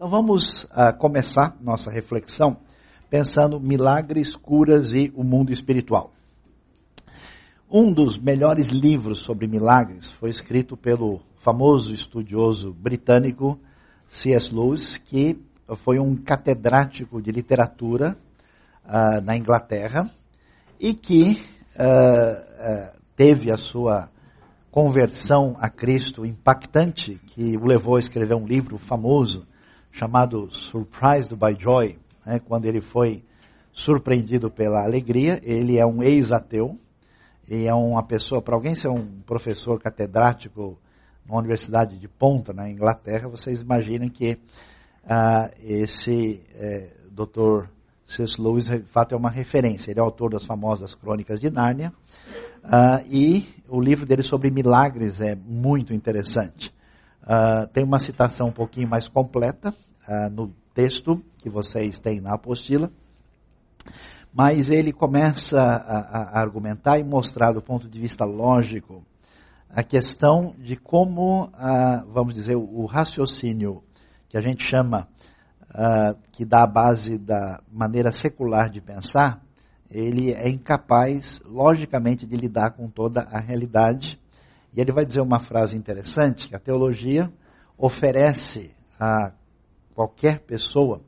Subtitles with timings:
[0.00, 2.58] Então vamos uh, começar nossa reflexão
[3.10, 6.12] pensando milagres, curas e o mundo espiritual.
[7.68, 13.58] Um dos melhores livros sobre milagres foi escrito pelo famoso estudioso britânico
[14.06, 14.54] C.S.
[14.54, 15.36] Lewis, que
[15.78, 18.16] foi um catedrático de literatura
[18.84, 20.08] uh, na Inglaterra
[20.78, 24.08] e que uh, teve a sua
[24.70, 29.44] conversão a Cristo impactante, que o levou a escrever um livro famoso
[29.98, 33.24] chamado Surprised by Joy, né, quando ele foi
[33.72, 35.40] surpreendido pela alegria.
[35.42, 36.78] Ele é um ex-ateu
[37.48, 40.78] e é uma pessoa, para alguém ser um professor catedrático
[41.26, 44.38] numa universidade de ponta na Inglaterra, vocês imaginem que
[45.04, 47.68] uh, esse é, doutor
[48.06, 48.40] C.S.
[48.40, 49.90] Lewis, de fato, é uma referência.
[49.90, 51.92] Ele é autor das famosas Crônicas de Nárnia.
[52.64, 56.72] Uh, e o livro dele sobre milagres é muito interessante.
[57.22, 59.74] Uh, tem uma citação um pouquinho mais completa
[60.08, 62.90] uh, no texto que vocês têm na apostila.
[64.32, 69.04] Mas ele começa a, a, argumentar e mostrar do ponto de vista lógico
[69.70, 71.50] a questão de como,
[72.10, 73.82] vamos dizer, o, raciocínio
[74.28, 75.08] que a gente chama,
[76.32, 79.42] que dá a base da maneira secular de pensar,
[79.90, 84.18] ele é incapaz, logicamente, de lidar com toda a realidade.
[84.74, 87.32] E ele vai dizer uma frase interessante, que a teologia
[87.76, 89.32] oferece a
[89.98, 91.00] qualquer pessoa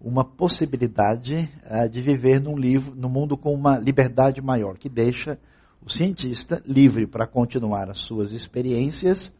[0.00, 5.36] uma possibilidade uh, de viver num, livro, mundo com uma liberdade maior, que deixa
[5.84, 9.36] o cientista livre para continuar as suas experiências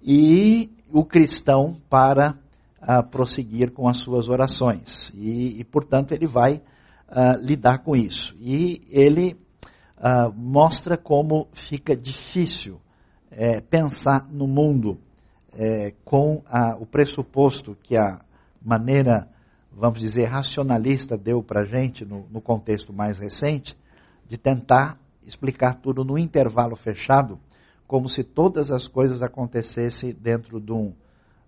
[0.00, 2.38] e o cristão para
[2.80, 5.10] uh, prosseguir com as suas orações.
[5.12, 6.62] E, e portanto, ele vai
[7.08, 8.32] uh, lidar com isso.
[8.38, 9.36] E ele
[9.98, 12.80] uh, mostra como fica difícil
[13.28, 15.00] é, pensar no mundo
[15.54, 18.20] é, com a, o pressuposto que a
[18.62, 19.28] maneira,
[19.72, 23.76] vamos dizer, racionalista deu para a gente no, no contexto mais recente,
[24.28, 27.38] de tentar explicar tudo no intervalo fechado,
[27.86, 30.94] como se todas as coisas acontecessem dentro de um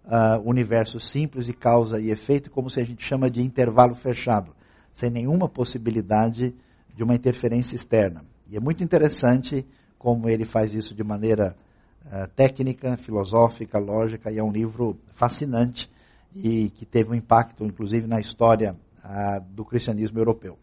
[0.04, 4.53] uh, universo simples de causa e efeito, como se a gente chama de intervalo fechado
[4.93, 6.54] sem nenhuma possibilidade
[6.94, 8.25] de uma interferência externa.
[8.48, 9.66] E é muito interessante
[9.98, 11.56] como ele faz isso de maneira
[12.35, 15.91] técnica, filosófica, lógica, e é um livro fascinante
[16.35, 18.77] e que teve um impacto, inclusive, na história
[19.51, 20.59] do cristianismo europeu.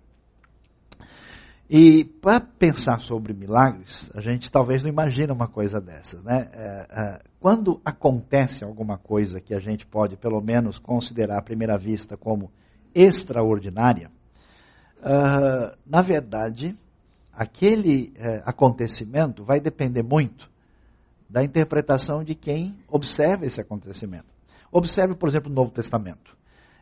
[1.70, 6.50] E para pensar sobre milagres, a gente talvez não imagine uma coisa dessas, né?
[6.52, 12.18] Uh, quando acontece alguma coisa que a gente pode, pelo menos, considerar à primeira vista
[12.18, 12.52] como
[12.96, 14.10] extraordinária,
[15.00, 16.78] Uh, na verdade,
[17.32, 18.14] aquele
[18.44, 20.52] acontecimento vai depender muito
[21.29, 24.25] da interpretação de quem observa esse acontecimento.
[24.72, 26.38] Observe, por exemplo, o Novo Testamento.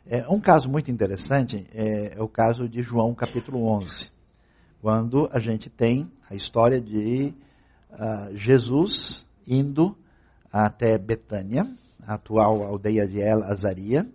[0.06, 4.10] É, um caso muito interessante é, é, o caso de João capítulo 11,
[4.82, 7.34] quando a gente tem a história de
[7.92, 9.98] uh, Jesus indo
[10.52, 11.70] até Betânia,
[12.06, 14.08] a atual aldeia de El Azaria,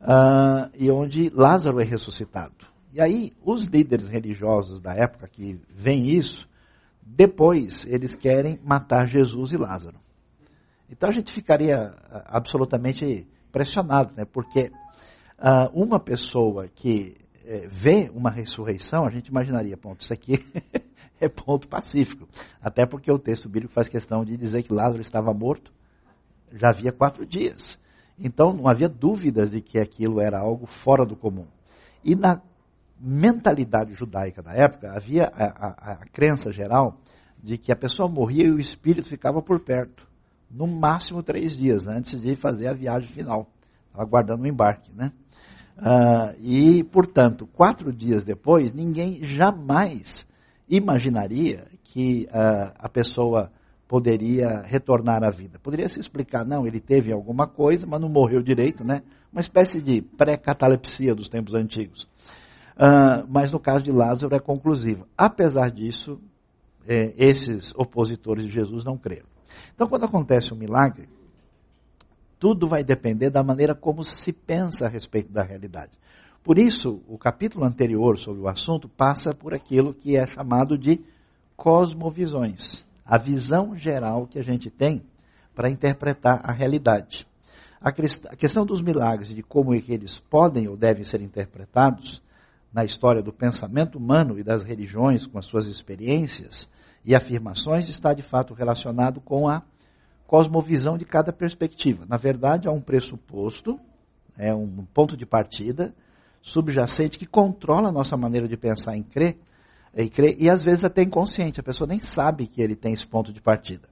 [0.00, 2.66] uh, e onde Lázaro é ressuscitado.
[2.92, 6.48] E aí, os líderes religiosos da época que veem isso,
[7.02, 9.98] depois eles querem matar Jesus e Lázaro.
[10.88, 14.24] Então a gente ficaria ah, absolutamente pressionado, né?
[14.24, 14.70] Porque
[15.38, 20.38] uh, uma pessoa que eh, vê uma ressurreição, a gente imaginaria, ponto, isso aqui
[21.20, 22.28] é ponto pacífico.
[22.60, 25.72] Até porque o texto bíblico faz questão de dizer que Lázaro estava morto
[26.52, 27.78] já havia quatro dias.
[28.18, 31.46] Então não havia dúvidas de que aquilo era algo fora do comum.
[32.04, 32.40] E na
[33.02, 37.00] mentalidade judaica da época, havia a, a, a, crença geral
[37.42, 40.06] de que a pessoa morria e o espírito ficava por perto.
[40.48, 43.50] No máximo três dias, né, antes de fazer a viagem final.
[43.92, 45.12] Aguardando o embarque, né?
[45.76, 50.24] Uh, e, portanto, quatro dias depois, ninguém jamais
[50.68, 53.50] imaginaria que uh, a pessoa
[53.88, 55.58] poderia retornar à vida.
[55.58, 59.02] Poderia se explicar, não, ele teve alguma coisa, mas não morreu direito, né?
[59.30, 62.08] Uma espécie de pré-catalepsia dos tempos antigos.
[62.76, 65.06] Uh, mas no caso de Lázaro é conclusivo.
[65.16, 66.20] Apesar disso,
[66.86, 69.26] é, esses opositores de Jesus não creram.
[69.74, 71.08] Então, quando acontece um milagre,
[72.38, 75.92] tudo vai depender da maneira como se pensa a respeito da realidade.
[76.42, 81.00] Por isso, o capítulo anterior sobre o assunto passa por aquilo que é chamado de
[81.56, 85.02] cosmovisões a visão geral que a gente tem
[85.54, 87.26] para interpretar a realidade.
[87.80, 87.92] A
[88.36, 92.22] questão dos milagres e de como é eles podem ou devem ser interpretados
[92.72, 96.68] na história do pensamento humano e das religiões, com as suas experiências
[97.04, 99.62] e afirmações, está de fato relacionado com a
[100.26, 102.06] cosmovisão de cada perspectiva.
[102.08, 103.78] Na verdade, há um pressuposto
[104.36, 105.94] é um ponto de partida
[106.40, 109.38] subjacente que controla a nossa maneira de pensar em crer,
[109.94, 113.06] em crer e às vezes até inconsciente, a pessoa nem sabe que ele tem esse
[113.06, 113.88] ponto de partida.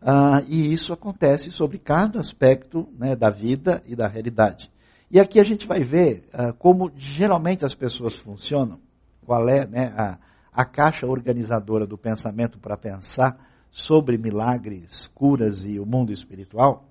[0.00, 4.70] Uh, e isso acontece sobre cada aspecto né, da vida e da realidade.
[5.08, 8.80] E aqui a gente vai ver uh, como geralmente as pessoas funcionam,
[9.24, 10.18] qual é né, a,
[10.52, 13.38] a caixa organizadora do pensamento para pensar
[13.70, 16.88] sobre milagres, curas e o mundo espiritual.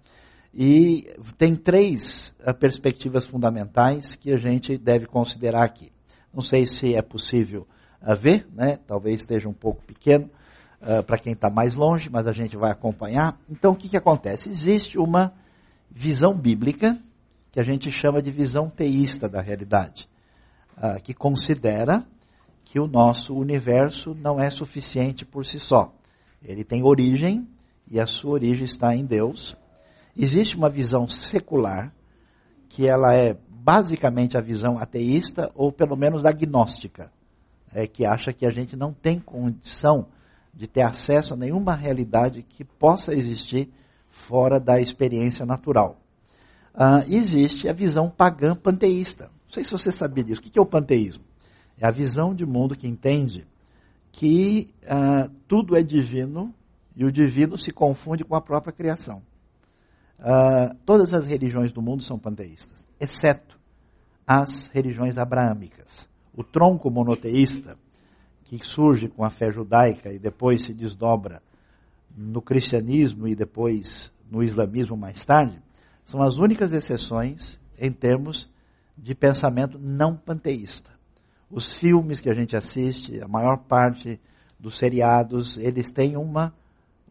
[0.54, 5.92] E tem três uh, perspectivas fundamentais que a gente deve considerar aqui.
[6.34, 7.68] Não sei se é possível
[8.02, 8.80] uh, ver, né?
[8.88, 10.30] talvez esteja um pouco pequeno
[11.08, 13.40] para quem está mais longe, mas a gente vai acompanhar.
[13.50, 14.50] Então o que, que acontece?
[14.50, 15.34] Existe uma
[15.90, 17.02] visão bíblica
[17.56, 20.07] que a gente chama de visão teísta da realidade,
[21.04, 22.06] que considera
[22.66, 25.92] que o nosso universo não é suficiente por si só.
[26.44, 27.48] Ele tem origem
[27.90, 29.56] e a sua origem está em Deus
[30.18, 31.94] Existe uma visão secular,
[32.69, 37.12] que ela é basicamente a visão ateísta, ou pelo menos agnóstica,
[37.74, 40.08] é, que acha que a gente não tem condição
[40.54, 43.69] de ter acesso a nenhuma realidade que possa existir
[44.08, 45.98] fora da experiência natural.
[46.75, 49.31] Uh, existe a visão pagã panteísta.
[49.45, 50.42] Não sei se você sabia disso.
[50.42, 51.24] O que é o panteísmo?
[51.80, 53.48] É a visão de mundo que entende
[54.12, 56.54] que uh, tudo é divino
[56.95, 59.22] e o divino se confunde com a própria criação.
[60.19, 63.60] Uh, todas as religiões do mundo são panteístas, exceto
[64.25, 66.07] as religiões abraâmicas.
[66.33, 67.77] O tronco monoteísta,
[68.45, 71.42] que surge com a fé judaica e depois se desdobra
[72.16, 75.62] no cristianismo e depois no islamismo mais tarde,
[76.06, 78.50] são as únicas exceções em termos
[78.98, 80.90] de pensamento não panteísta.
[81.50, 84.19] Os filmes que a gente assiste, a maior parte
[84.60, 86.54] dos seriados, eles têm uma,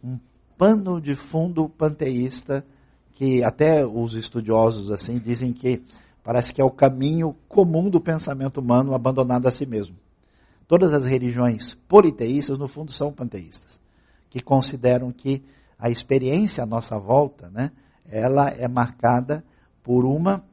[0.02, 0.19] um
[0.56, 2.64] pano de fundo panteísta
[3.12, 5.82] que até os estudiosos assim dizem que
[6.23, 9.97] parece que é o caminho comum do pensamento humano abandonado a si mesmo.
[10.67, 13.79] Todas as religiões politeístas, no fundo, são panteístas,
[14.31, 15.44] que consideram que
[15.79, 17.70] a experiência à nossa volta, né,
[18.06, 19.45] ela é marcada
[19.83, 20.45] por uma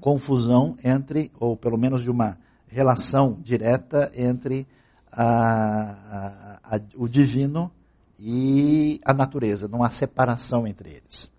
[0.00, 4.66] confusão entre, ou pelo menos de uma relação direta entre
[5.10, 7.70] a, a, a, o divino
[8.18, 11.30] e a natureza, não há separação entre eles.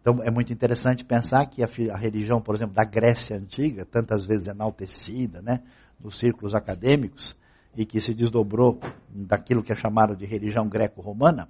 [0.00, 4.48] Então é muito interessante pensar que a, religião, por exemplo, da Grécia Antiga, tantas vezes
[4.48, 5.62] enaltecida, né,
[6.00, 7.36] nos círculos acadêmicos,
[7.74, 11.48] e que se desdobrou daquilo que é chamado de religião greco-romana,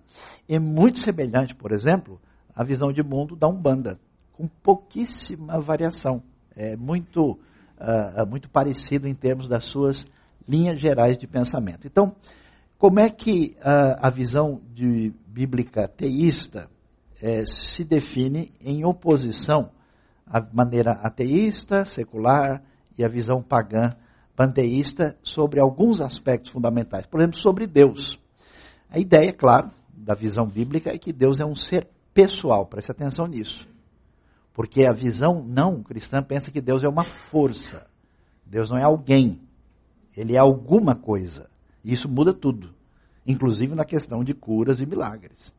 [0.49, 2.21] é muito semelhante, por exemplo,
[2.55, 3.99] à visão de mundo da Umbanda,
[4.33, 6.23] com pouquíssima variação.
[6.55, 10.07] É muito, uh, muito parecido em termos das suas
[10.49, 11.87] linhas gerais de pensamento.
[11.87, 12.15] Então,
[12.79, 16.69] como é que uh, a visão de bíblica teísta
[17.23, 19.71] é, se define em oposição
[20.27, 22.63] à maneira ateísta, secular
[22.99, 23.95] e à visão pagã
[24.35, 27.07] panteísta sobre alguns aspectos fundamentais.
[27.07, 28.19] Por exemplo, sobre Deus.
[28.91, 33.27] A ideia, claro, da visão bíblica é que Deus é um ser pessoal, preste atenção
[33.27, 33.69] nisso.
[34.55, 37.87] Porque a visão não cristã pensa que Deus é uma força.
[38.45, 39.41] Deus não é alguém.
[40.17, 41.49] Ele é alguma coisa.
[41.83, 42.75] E isso muda tudo,
[43.27, 45.55] inclusive na questão de curas e milagres.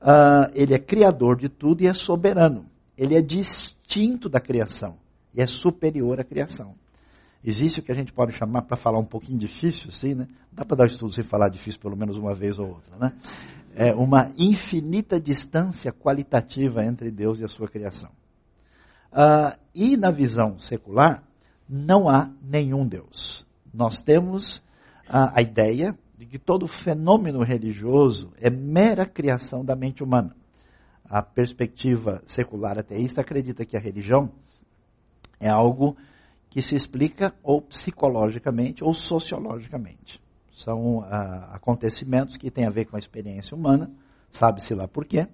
[0.00, 2.66] Uh, ele é criador de tudo e é soberano.
[2.96, 4.96] Ele é distinto da criação
[5.34, 6.74] e é superior à criação.
[7.42, 10.28] Existe o que a gente pode chamar, para falar um pouquinho difícil, sim, né?
[10.52, 13.14] Dá para dar estudo sem falar difícil pelo menos uma vez ou outra, né?
[13.74, 18.10] É uma infinita distância qualitativa entre Deus e a sua criação.
[19.12, 21.22] Uh, e na visão secular,
[21.68, 23.46] não há nenhum Deus.
[23.72, 24.58] Nós temos
[25.08, 30.36] uh, a ideia de que todo fenômeno religioso é mera criação da mente humana.
[31.04, 34.30] A perspectiva secular ateísta acredita que a religião
[35.40, 35.96] é algo
[36.50, 40.20] que se explica ou psicologicamente ou sociologicamente.
[40.62, 43.90] São ah, acontecimentos que têm a ver com a experiência humana,
[44.30, 45.26] sabe-se lá por quê,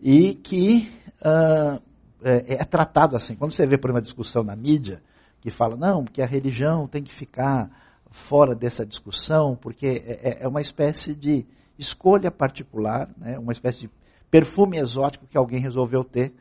[0.00, 0.90] e que
[1.22, 1.80] ah,
[2.22, 3.34] é, é, tratado assim.
[3.34, 5.02] Quando você vê por uma discussão na mídia
[5.40, 7.70] que fala, não, que a religião tem que ficar
[8.10, 11.46] fora dessa discussão, porque é, é, é uma espécie de
[11.78, 13.90] escolha particular, né, uma espécie de
[14.30, 16.34] perfume exótico que alguém resolveu ter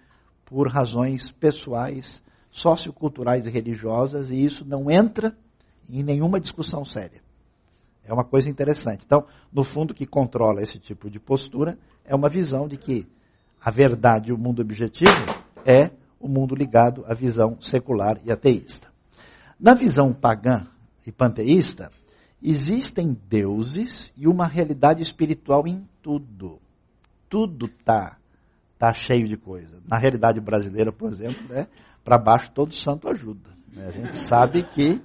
[0.45, 5.37] por razões pessoais, socioculturais e religiosas, e isso não entra
[5.89, 7.21] em nenhuma discussão séria.
[8.07, 9.03] É uma coisa interessante.
[9.05, 13.07] Então, no fundo, o que controla esse tipo de postura é uma visão de que
[13.61, 15.11] a verdade e o mundo objetivo
[15.65, 18.87] é o mundo ligado à visão secular e ateísta.
[19.59, 20.67] Na visão pagã
[21.05, 21.89] e panteísta,
[22.41, 26.59] existem deuses e uma realidade espiritual em tudo.
[27.29, 28.17] Tudo está
[28.77, 29.79] está cheio de coisa.
[29.87, 31.67] Na realidade brasileira, por exemplo, né,
[32.03, 33.49] para baixo todo santo ajuda.
[33.73, 33.87] Né?
[33.87, 35.01] A gente sabe que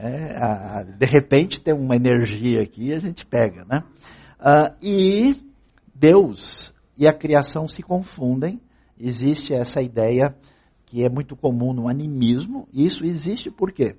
[0.00, 3.66] é, a, de repente tem uma energia aqui e a gente pega.
[3.66, 3.84] Né?
[4.40, 5.36] Uh, e
[5.94, 8.60] Deus e a criação se confundem.
[8.98, 10.34] Existe essa ideia
[10.86, 12.66] que é muito comum no animismo.
[12.72, 13.96] Isso existe por quê?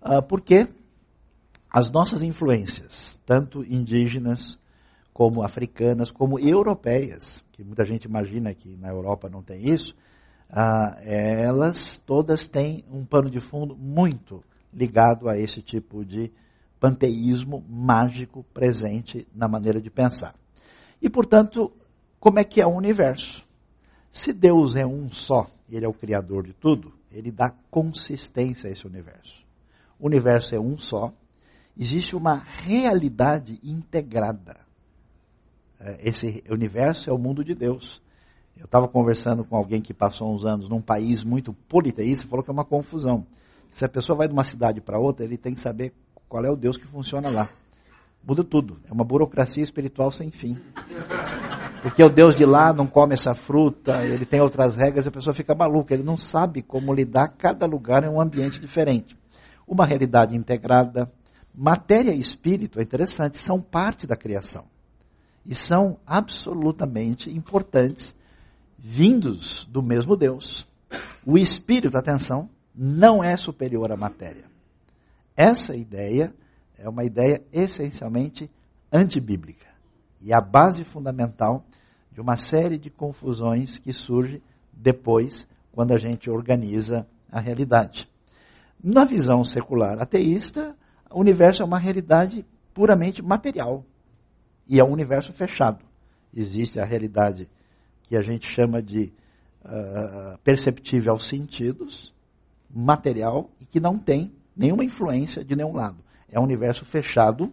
[0.00, 0.68] Uh, porque
[1.68, 4.56] as nossas influências, tanto indígenas
[5.12, 9.94] como africanas, como europeias, que muita gente imagina que na Europa não tem isso,
[10.48, 16.30] ah, elas todas têm um pano de fundo muito ligado a esse tipo de
[16.80, 20.34] panteísmo mágico presente na maneira de pensar.
[21.00, 21.72] E, portanto,
[22.20, 23.46] como é que é o universo?
[24.10, 28.72] Se Deus é um só, ele é o criador de tudo, ele dá consistência a
[28.72, 29.44] esse universo.
[29.98, 31.12] O universo é um só,
[31.76, 34.60] existe uma realidade integrada.
[35.80, 38.02] É, esse universo é o mundo de Deus.
[38.56, 42.50] Eu estava conversando com alguém que passou uns anos num país muito politeísta, falou que
[42.50, 43.26] é uma confusão.
[43.74, 45.92] Se a pessoa vai de uma cidade para outra, ele tem que saber
[46.28, 47.48] qual é o Deus que funciona lá.
[48.24, 48.78] Muda tudo.
[48.88, 50.56] É uma burocracia espiritual sem fim.
[51.82, 55.34] Porque o Deus de lá não come essa fruta, ele tem outras regras, a pessoa
[55.34, 55.92] fica maluca.
[55.92, 59.18] Ele não sabe como lidar, cada lugar é um ambiente diferente.
[59.66, 61.10] Uma realidade integrada.
[61.52, 64.66] Matéria e espírito, é interessante, são parte da criação
[65.44, 68.14] e são absolutamente importantes,
[68.78, 70.64] vindos do mesmo Deus.
[71.26, 74.44] O espírito, atenção, não é superior à matéria.
[75.36, 76.34] Essa ideia
[76.76, 78.50] é uma ideia essencialmente
[78.92, 79.66] antibíblica
[80.20, 81.64] e a base fundamental
[82.10, 88.08] de uma série de confusões que surge depois quando a gente organiza a realidade.
[88.82, 90.76] Na visão secular ateísta,
[91.10, 93.84] o universo é uma realidade puramente material.
[94.68, 95.84] E é um universo fechado.
[96.32, 97.48] Existe a realidade
[98.04, 99.12] que a gente chama de
[99.64, 102.13] uh, perceptível aos sentidos,
[102.74, 105.98] material, e que não tem nenhuma influência de nenhum lado.
[106.28, 107.52] É um universo fechado,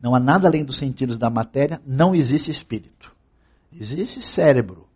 [0.00, 3.14] não há nada além dos sentidos da matéria, não existe espírito.
[3.72, 4.86] Existe cérebro,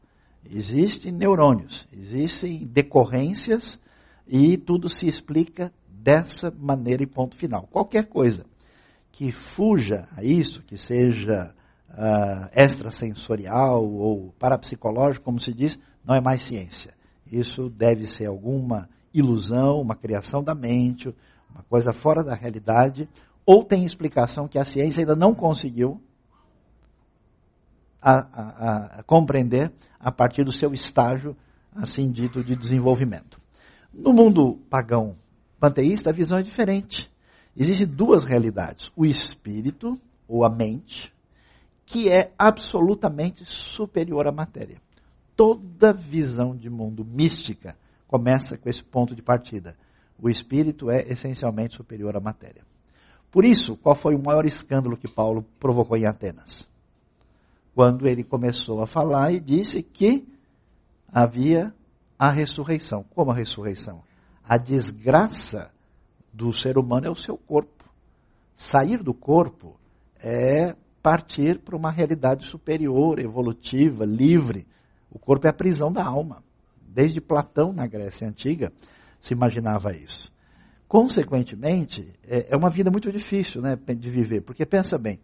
[0.50, 3.78] existem neurônios, existem decorrências
[4.26, 7.68] e tudo se explica dessa maneira e ponto final.
[7.70, 8.44] Qualquer coisa
[9.12, 11.54] que fuja a isso, que seja
[11.90, 16.95] uh, extrasensorial ou parapsicológico, como se diz, não é mais ciência.
[17.30, 21.14] Isso deve ser alguma ilusão, uma criação da mente,
[21.50, 23.08] uma coisa fora da realidade,
[23.44, 26.00] ou tem explicação que a ciência ainda não conseguiu
[28.00, 31.36] a, a, a compreender a partir do seu estágio,
[31.74, 33.40] assim dito, de desenvolvimento.
[33.92, 35.16] No mundo pagão
[35.58, 37.10] panteísta, a visão é diferente.
[37.56, 41.12] Existem duas realidades: o espírito, ou a mente,
[41.84, 44.80] que é absolutamente superior à matéria.
[45.36, 47.76] Toda visão de mundo mística
[48.08, 49.76] começa com esse ponto de partida.
[50.18, 52.62] O espírito é essencialmente superior à matéria.
[53.30, 56.66] Por isso, qual foi o maior escândalo que Paulo provocou em Atenas?
[57.74, 60.26] Quando ele começou a falar e disse que
[61.12, 61.74] havia
[62.18, 63.04] a ressurreição.
[63.14, 64.02] Como a ressurreição?
[64.42, 65.70] A desgraça
[66.32, 67.84] do ser humano é o seu corpo.
[68.54, 69.78] Sair do corpo
[70.18, 74.66] é partir para uma realidade superior, evolutiva, livre.
[75.10, 76.42] O corpo é a prisão da alma.
[76.88, 78.72] Desde Platão, na Grécia Antiga,
[79.20, 80.32] se imaginava isso.
[80.88, 85.18] Consequentemente, é, é uma vida muito difícil né, de viver, porque pensa bem,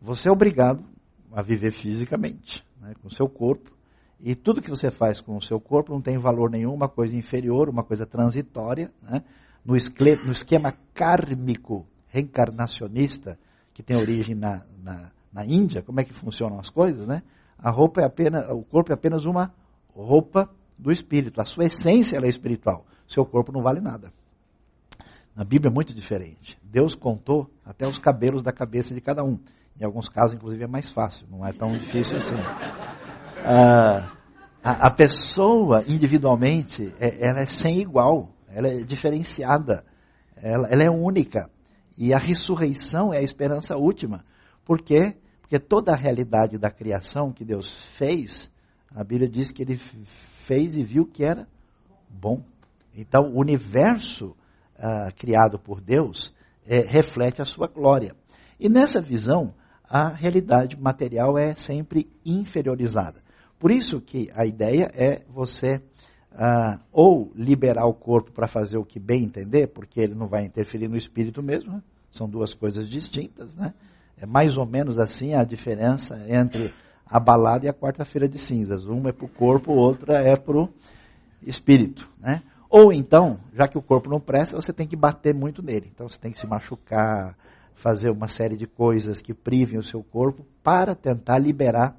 [0.00, 0.84] você é obrigado
[1.32, 3.72] a viver fisicamente, né, com o seu corpo,
[4.20, 7.16] e tudo que você faz com o seu corpo não tem valor nenhum, uma coisa
[7.16, 9.24] inferior, uma coisa transitória, né,
[9.64, 13.38] no, esquema, no esquema kármico reencarnacionista,
[13.74, 17.22] que tem origem na, na, na, Índia, como é que funcionam as coisas, né?
[17.62, 19.52] A roupa é apenas, o corpo é apenas uma
[19.94, 21.40] roupa do espírito.
[21.40, 22.84] A sua essência é espiritual.
[23.06, 24.12] Seu corpo não vale nada.
[25.34, 26.58] Na Bíblia é muito diferente.
[26.62, 29.38] Deus contou até os cabelos da cabeça de cada um.
[29.80, 31.26] Em alguns casos, inclusive, é mais fácil.
[31.30, 32.36] Não é tão difícil assim.
[33.44, 34.12] Ah,
[34.62, 39.84] a, a, pessoa, individualmente, é, ela é sem igual ela é diferenciada,
[40.36, 41.50] ela, ela é única.
[41.96, 44.24] E a ressurreição é a esperança última.
[44.64, 45.16] Por quê?
[45.52, 48.50] Porque toda a realidade da criação que Deus fez,
[48.90, 51.46] a Bíblia diz que ele fez e viu que era
[52.08, 52.42] bom.
[52.96, 54.28] Então, o universo
[54.78, 56.32] uh, criado por Deus
[56.66, 58.16] é, reflete a sua glória.
[58.58, 59.52] E nessa visão,
[59.84, 63.20] a realidade material é sempre inferiorizada.
[63.58, 65.82] Por isso que a ideia é você
[66.30, 70.46] ah, ou liberar o corpo para fazer o que bem entender, porque ele não vai
[70.46, 71.82] interferir no espírito mesmo, né?
[72.10, 73.74] são duas coisas distintas, né?
[74.16, 76.72] É mais ou menos assim a diferença entre
[77.06, 78.86] a balada e a quarta-feira de cinzas.
[78.86, 80.68] Uma é para o corpo, outra é para o
[81.42, 82.08] espírito.
[82.18, 82.42] Né?
[82.70, 85.90] Ou então, já que o corpo não presta, você tem que bater muito nele.
[85.92, 87.36] Então você tem que se machucar,
[87.74, 91.96] fazer uma série de coisas que privem o seu corpo para tentar liberar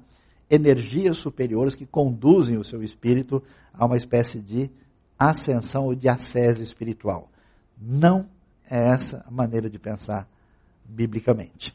[0.50, 3.42] energias superiores que conduzem o seu espírito
[3.72, 4.70] a uma espécie de
[5.18, 7.30] ascensão ou de ascese espiritual.
[7.80, 8.26] Não
[8.68, 10.28] é essa a maneira de pensar
[10.84, 11.74] biblicamente.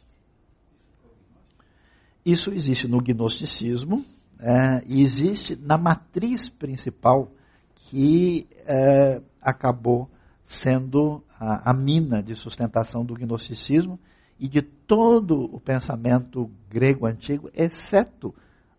[2.26, 4.06] Isso existe no gnosticismo
[4.40, 7.32] é, e existe na matriz principal
[7.76, 10.10] que é, acabou
[10.46, 14.00] sendo a, a mina de sustentação do gnosticismo
[14.40, 18.34] e de todo o pensamento grego antigo, exceto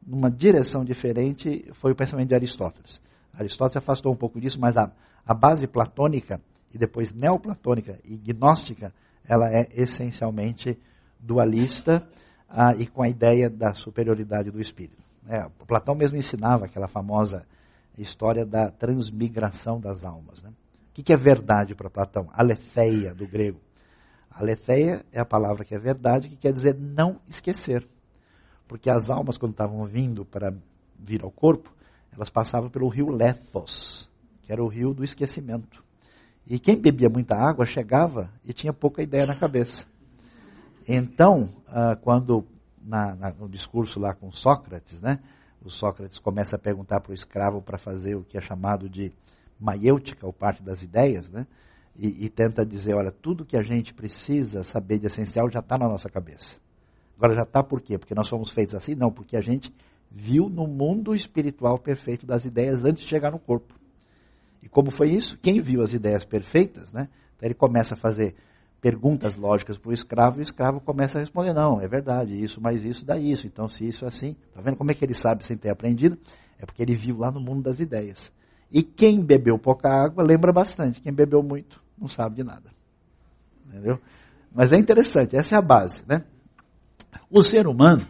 [0.04, 3.00] numa direção diferente, foi o pensamento de Aristóteles.
[3.32, 4.90] Aristóteles afastou um pouco disso, mas a,
[5.24, 6.40] a base platônica
[6.72, 8.92] e depois neoplatônica e gnóstica,
[9.24, 10.78] ela é essencialmente
[11.18, 12.06] dualista
[12.50, 15.00] ah, e com a ideia da superioridade do espírito.
[15.28, 17.46] É, Platão mesmo ensinava aquela famosa
[17.96, 20.42] história da transmigração das almas.
[20.42, 20.50] Né?
[20.50, 22.28] O que, que é verdade para Platão?
[22.32, 23.60] Aletheia, do grego.
[24.28, 27.86] Aletheia é a palavra que é verdade, que quer dizer não esquecer.
[28.66, 30.52] Porque as almas, quando estavam vindo para
[30.98, 31.72] vir ao corpo,
[32.12, 34.08] elas passavam pelo rio Lethos,
[34.42, 35.84] que era o rio do esquecimento.
[36.46, 39.86] E quem bebia muita água chegava e tinha pouca ideia na cabeça.
[40.92, 42.44] Então, uh, quando
[42.82, 45.20] na, na, no discurso lá com Sócrates, né,
[45.64, 49.12] o Sócrates começa a perguntar para o escravo para fazer o que é chamado de
[49.60, 51.46] maiêutica, ou parte das ideias, né,
[51.94, 55.78] e, e tenta dizer, olha, tudo que a gente precisa saber de essencial já está
[55.78, 56.56] na nossa cabeça.
[57.16, 57.96] Agora já está por quê?
[57.96, 58.96] Porque nós fomos feitos assim?
[58.96, 59.72] Não, porque a gente
[60.10, 63.74] viu no mundo espiritual perfeito das ideias antes de chegar no corpo.
[64.60, 65.38] E como foi isso?
[65.38, 67.08] Quem viu as ideias perfeitas, né?
[67.36, 68.34] Então ele começa a fazer
[68.80, 72.60] perguntas lógicas para o escravo e o escravo começa a responder: não, é verdade, isso,
[72.60, 73.46] mas isso dá isso.
[73.46, 76.18] Então, se isso é assim, tá vendo como é que ele sabe sem ter aprendido?
[76.58, 78.32] É porque ele viu lá no mundo das ideias.
[78.70, 82.70] E quem bebeu pouca água lembra bastante, quem bebeu muito não sabe de nada.
[83.66, 83.98] Entendeu?
[84.52, 86.24] Mas é interessante, essa é a base, né?
[87.30, 88.06] O ser humano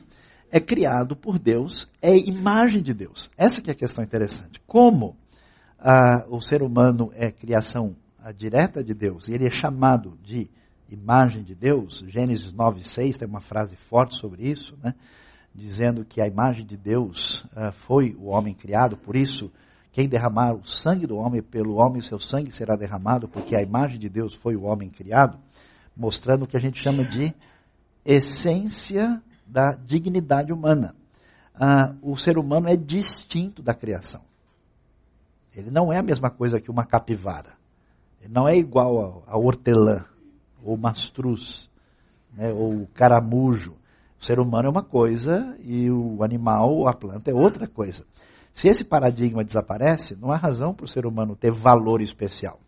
[0.51, 3.31] é criado por Deus, é imagem de Deus.
[3.37, 4.61] Essa que é a questão interessante.
[4.67, 5.17] Como
[5.79, 7.97] ah, o ser humano é criação
[8.37, 10.51] direta de Deus, e ele é chamado de
[10.91, 14.95] imagem de Deus, Gênesis 9,6 tem uma frase forte sobre isso, né?
[15.55, 19.51] dizendo que a imagem de Deus ah, foi o homem criado, por isso
[19.93, 23.99] quem derramar o sangue do homem, pelo homem seu sangue será derramado, porque a imagem
[23.99, 25.39] de Deus foi o homem criado,
[25.97, 27.35] mostrando o que a gente chama de
[28.05, 30.95] essência da dignidade humana.
[31.55, 34.23] Ah, o ser humano é distinto da criação.
[35.55, 37.53] Ele não é a mesma coisa que uma capivara.
[38.21, 40.05] Ele não é igual a, a hortelã,
[40.65, 41.71] ou mastruz,
[42.33, 43.73] né, ou caramujo.
[44.21, 48.05] O ser humano é uma coisa e o animal, a planta, é outra coisa.
[48.53, 52.61] Se esse paradigma desaparece, não há razão para o ser humano ter valor especial.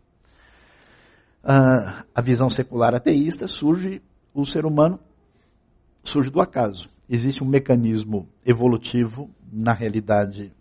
[1.43, 4.01] Ah, a visão secular ateísta surge,
[4.33, 4.99] o ser humano
[6.03, 6.89] surge do acaso.
[7.07, 10.51] Existe um mecanismo evolutivo na realidade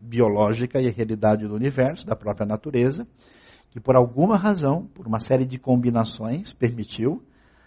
[0.00, 3.06] biológica e a realidade do universo, da própria natureza,
[3.74, 7.20] que por alguma razão, por uma série de combinações, permitiu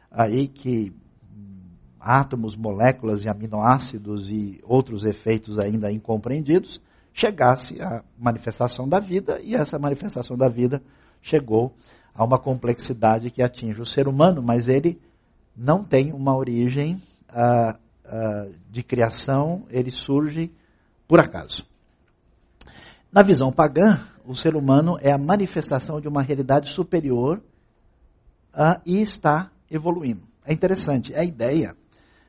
[0.09, 0.95] aí que
[1.99, 9.53] átomos, moléculas e aminoácidos e outros efeitos ainda incompreendidos chegasse à manifestação da vida e
[9.53, 10.81] essa manifestação da vida
[11.21, 11.73] chegou
[12.15, 15.01] a uma complexidade que atinge o ser humano, mas ele
[15.53, 20.49] não tem uma origem uh, uh, de criação, ele surge
[21.05, 21.65] por acaso.
[23.17, 27.41] Na visão pagã, o ser humano é a manifestação de uma realidade superior
[28.53, 30.21] uh, e está evoluindo.
[30.45, 31.75] É interessante, é a ideia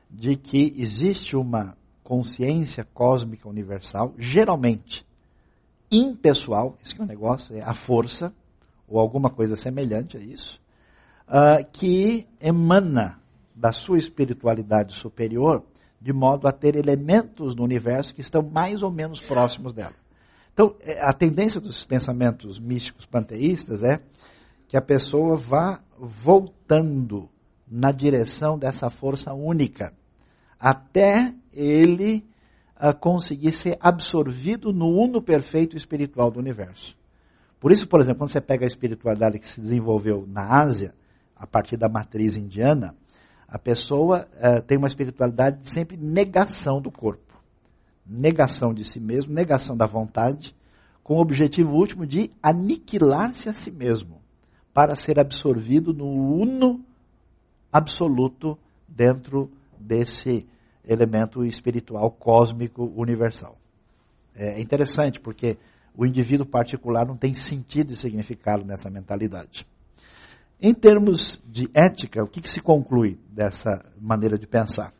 [0.09, 5.05] de que existe uma consciência cósmica universal, geralmente
[5.91, 8.33] impessoal, esse é o um negócio, é a força,
[8.87, 10.59] ou alguma coisa semelhante a isso,
[11.27, 13.19] uh, que emana
[13.55, 15.63] da sua espiritualidade superior,
[16.01, 19.93] de modo a ter elementos no universo que estão mais ou menos próximos dela.
[20.53, 24.01] Então, é, a tendência dos pensamentos místicos panteístas é
[24.67, 27.29] que a pessoa vá voltando
[27.67, 29.93] na direção dessa força única,
[30.59, 32.25] até ele
[32.75, 36.97] uh, conseguir ser absorvido no uno perfeito espiritual do universo.
[37.59, 40.93] Por isso, por exemplo, quando você pega a espiritualidade que se desenvolveu na Ásia,
[41.35, 42.95] a partir da matriz indiana,
[43.47, 47.28] a pessoa uh, tem uma espiritualidade de sempre negação do corpo
[48.09, 50.55] negação de si mesmo, negação da vontade,
[51.03, 54.19] com o objetivo último de aniquilar-se a si mesmo,
[54.73, 56.83] para ser absorvido no uno
[57.71, 60.45] absoluto dentro desse
[60.83, 63.57] elemento espiritual cósmico universal.
[64.35, 65.57] É interessante porque
[65.95, 69.67] o indivíduo particular não tem sentido e significado nessa mentalidade.
[70.61, 74.93] Em termos de ética, o que, que se conclui dessa maneira de pensar?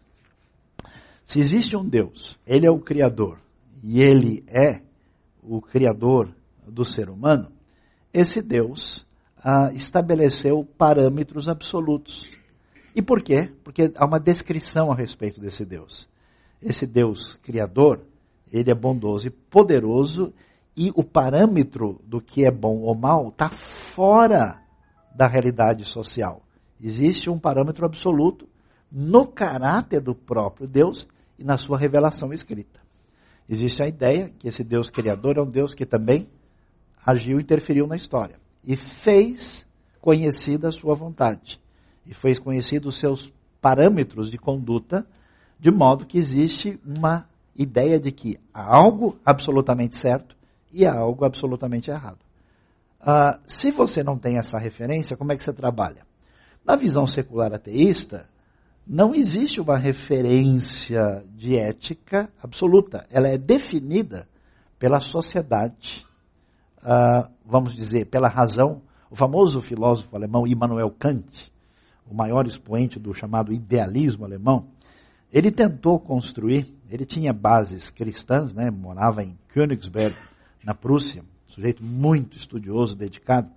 [1.29, 3.37] Se existe um Deus, Ele é o Criador,
[3.83, 4.81] e Ele é
[5.43, 6.33] o Criador
[6.67, 7.51] do ser humano,
[8.11, 9.05] esse Deus
[9.37, 12.27] ah, estabeleceu parâmetros absolutos.
[12.95, 13.53] E por quê?
[13.63, 16.09] Porque há uma descrição a respeito desse Deus.
[16.59, 18.01] Esse Deus Criador,
[18.51, 20.33] Ele é bondoso e poderoso,
[20.75, 24.63] e o parâmetro do que é bom ou mal está fora
[25.15, 26.41] da realidade social.
[26.81, 28.49] Existe um parâmetro absoluto
[28.91, 31.07] no caráter do próprio Deus
[31.39, 32.79] e na sua revelação escrita.
[33.47, 36.27] Existe a ideia que esse Deus criador é um Deus que também
[37.03, 39.65] agiu e interferiu na história e fez
[40.01, 41.59] conhecida a sua vontade
[42.05, 45.05] e fez conhecidos os seus parâmetros de conduta,
[45.59, 50.35] de modo que existe uma ideia de que há algo absolutamente certo
[50.71, 52.19] e há algo absolutamente errado.
[53.01, 56.05] Uh, se você não tem essa referência, como é que você trabalha?
[56.65, 58.27] Na visão secular ateísta,
[58.89, 63.05] não existe uma referência de ética absoluta.
[63.11, 64.27] Ela é definida
[64.79, 66.03] pela sociedade,
[66.79, 68.81] uh, vamos dizer, pela razão.
[69.11, 71.51] O famoso filósofo alemão Immanuel Kant,
[72.09, 74.65] o maior expoente do chamado idealismo alemão,
[75.31, 80.15] ele tentou construir, ele tinha bases cristãs, né, morava em Königsberg,
[80.63, 83.51] na Prússia, sujeito muito estudioso, dedicado,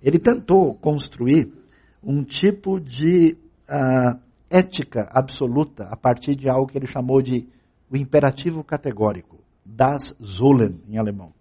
[0.00, 1.52] ele tentou construir
[2.00, 3.36] um tipo de
[3.68, 4.25] uh,
[4.56, 7.48] ética absoluta a partir de algo que ele chamou de
[7.90, 11.32] o imperativo categórico, das Zullen em alemão,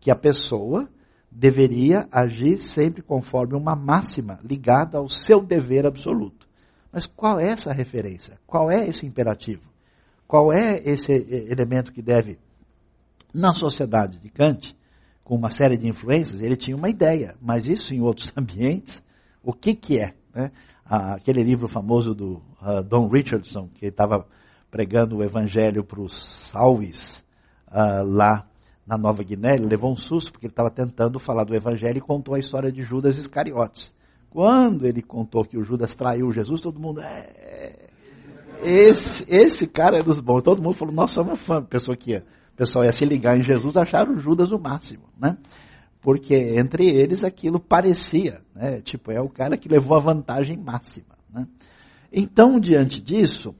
[0.00, 0.88] que a pessoa
[1.30, 6.48] deveria agir sempre conforme uma máxima ligada ao seu dever absoluto.
[6.92, 8.38] Mas qual é essa referência?
[8.46, 9.70] Qual é esse imperativo?
[10.26, 11.12] Qual é esse
[11.50, 12.38] elemento que deve,
[13.32, 14.76] na sociedade de Kant,
[15.22, 19.02] com uma série de influências, ele tinha uma ideia, mas isso em outros ambientes,
[19.42, 20.14] o que que é?
[20.34, 20.50] Né?
[20.84, 24.26] Ah, aquele livro famoso do uh, Don Richardson, que estava
[24.70, 26.12] pregando o evangelho para os
[26.48, 27.24] salves
[27.68, 28.46] uh, lá
[28.86, 32.02] na Nova Guiné, ele levou um susto porque ele estava tentando falar do evangelho e
[32.02, 33.94] contou a história de Judas Iscariotes.
[34.30, 37.88] Quando ele contou que o Judas traiu Jesus, todo mundo, é,
[38.62, 40.42] esse, esse cara é dos bons.
[40.42, 42.24] Todo mundo falou, nossa, uma fã, pessoa que ia
[42.58, 45.38] pessoal ia se ligar em Jesus, acharam Judas o máximo, né?
[46.02, 48.80] Porque entre eles aquilo parecia, né?
[48.80, 51.46] Tipo, é o cara que levou a vantagem máxima, né?
[52.12, 53.54] Então, diante disso,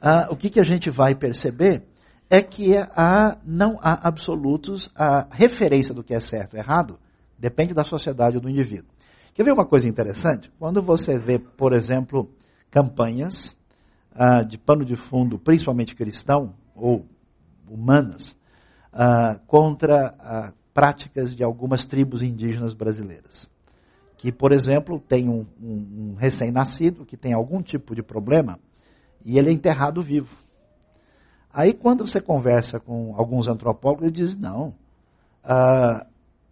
[0.00, 1.82] ah, o que, que a gente vai perceber
[2.28, 6.98] é que há, não há absolutos, a referência do que é certo e errado
[7.38, 8.90] depende da sociedade ou do indivíduo.
[9.34, 10.50] Quer ver uma coisa interessante?
[10.58, 12.30] Quando você vê, por exemplo,
[12.70, 13.56] campanhas
[14.14, 17.06] ah, de pano de fundo, principalmente cristão ou
[17.68, 18.36] humanas,
[18.92, 23.50] uh, contra uh, práticas de algumas tribos indígenas brasileiras.
[24.16, 28.58] Que, por exemplo, tem um, um, um recém-nascido que tem algum tipo de problema
[29.24, 30.36] e ele é enterrado vivo.
[31.52, 34.74] Aí, quando você conversa com alguns antropólogos, eles dizem: não,
[35.44, 36.04] uh,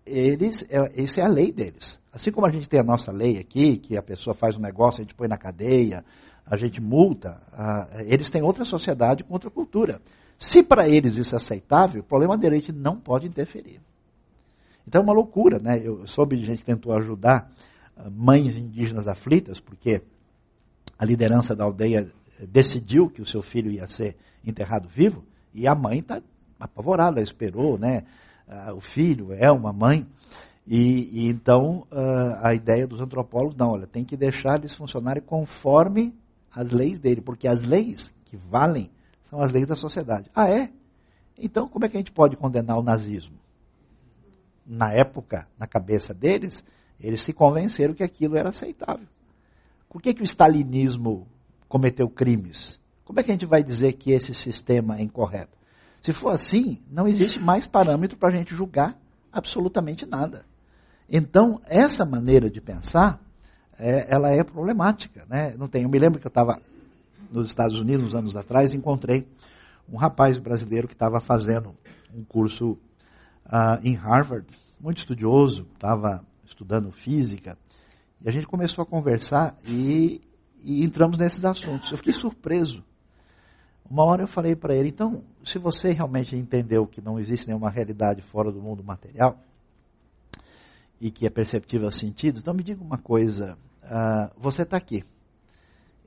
[0.06, 2.00] eles, é, isso é a lei deles.
[2.12, 5.00] Assim como a gente tem a nossa lei aqui, que a pessoa faz um negócio,
[5.00, 6.04] a gente põe na cadeia,
[6.46, 10.00] a gente multa, uh, eles têm outra sociedade com outra cultura.
[10.38, 13.80] Se para eles isso é aceitável, o problema dele é que não pode interferir.
[14.86, 15.80] Então é uma loucura, né?
[15.82, 17.50] Eu soube de gente que tentou ajudar
[17.96, 20.02] ah, mães indígenas aflitas, porque
[20.98, 22.10] a liderança da aldeia
[44.64, 46.64] Na época, na cabeça deles,
[47.00, 49.06] eles se convenceram que aquilo era aceitável.
[49.88, 51.26] Por que, que o stalinismo
[51.68, 52.80] cometeu crimes?
[53.04, 55.56] Como é que a gente vai dizer que esse sistema é incorreto?
[56.00, 58.98] Se for assim, não existe mais parâmetro para a gente julgar
[59.32, 60.44] absolutamente nada.
[61.08, 63.20] Então, essa maneira de pensar,
[63.78, 65.26] é, ela é problemática.
[65.28, 65.54] Né?
[65.58, 66.60] Não tem, eu me lembro que eu estava
[67.30, 69.26] nos Estados Unidos, uns anos atrás, encontrei
[69.88, 71.74] um rapaz brasileiro que estava fazendo
[72.14, 72.78] um curso
[73.82, 74.46] em Harvard,
[74.80, 77.56] muito estudioso, estava estudando física,
[78.20, 80.20] e a gente começou a conversar e,
[80.60, 81.90] e entramos nesses assuntos.
[81.90, 82.84] Eu fiquei surpreso.
[83.88, 87.68] Uma hora eu falei para ele, então, se você realmente entendeu que não existe nenhuma
[87.68, 89.38] realidade fora do mundo material,
[91.00, 95.04] e que é perceptível sentido, então me diga uma coisa, uh, você está aqui,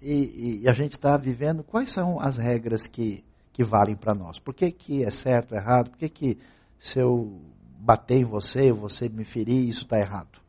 [0.02, 4.40] e, e, a gente está vivendo, quais são as regras que, que valem para nós?
[4.40, 5.90] Por que, que é certo, errado?
[5.90, 6.38] Por que, que
[6.80, 7.42] se eu
[7.80, 10.40] bater em você, você me ferir, isso está errado?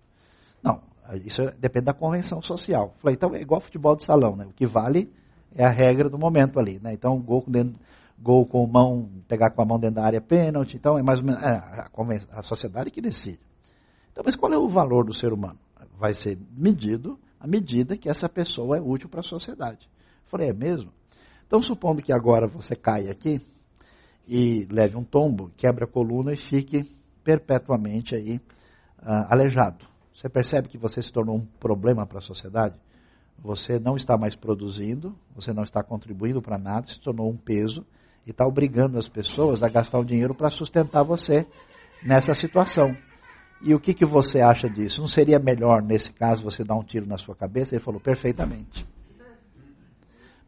[0.62, 0.81] Não,
[1.25, 2.95] isso depende da convenção social.
[2.99, 4.47] Falei, então é igual futebol de salão, né?
[4.47, 5.12] O que vale
[5.55, 6.93] é a regra do momento ali, né?
[6.93, 7.79] Então, gol com, dentro,
[8.19, 11.27] gol com mão, pegar com a mão dentro da área pênalti, então é mais ou
[11.27, 11.91] menos é, a,
[12.39, 13.41] a sociedade que decide.
[14.12, 15.59] Então, mas qual é o valor do ser humano?
[15.99, 19.89] Vai ser medido à medida que essa pessoa é útil para a sociedade.
[20.25, 20.91] Falei, é mesmo?
[21.47, 23.41] Então, supondo que agora você caia aqui
[24.27, 26.83] e leve um tombo, quebre a coluna e fique
[27.23, 28.37] perpetuamente aí
[29.03, 29.85] uh, aleijado.
[30.15, 32.81] Você percebe que você se tornou um problema para a sociedade?
[33.39, 37.87] Você não está mais produzindo, você não está contribuindo para nada, se tornou um peso
[38.27, 41.47] e está obrigando as pessoas a gastar o dinheiro para sustentar você
[42.03, 42.97] nessa situação.
[43.62, 45.01] E o que, que você acha disso?
[45.01, 47.75] Não seria melhor, nesse caso, você dar um tiro na sua cabeça?
[47.75, 48.87] Ele falou, perfeitamente.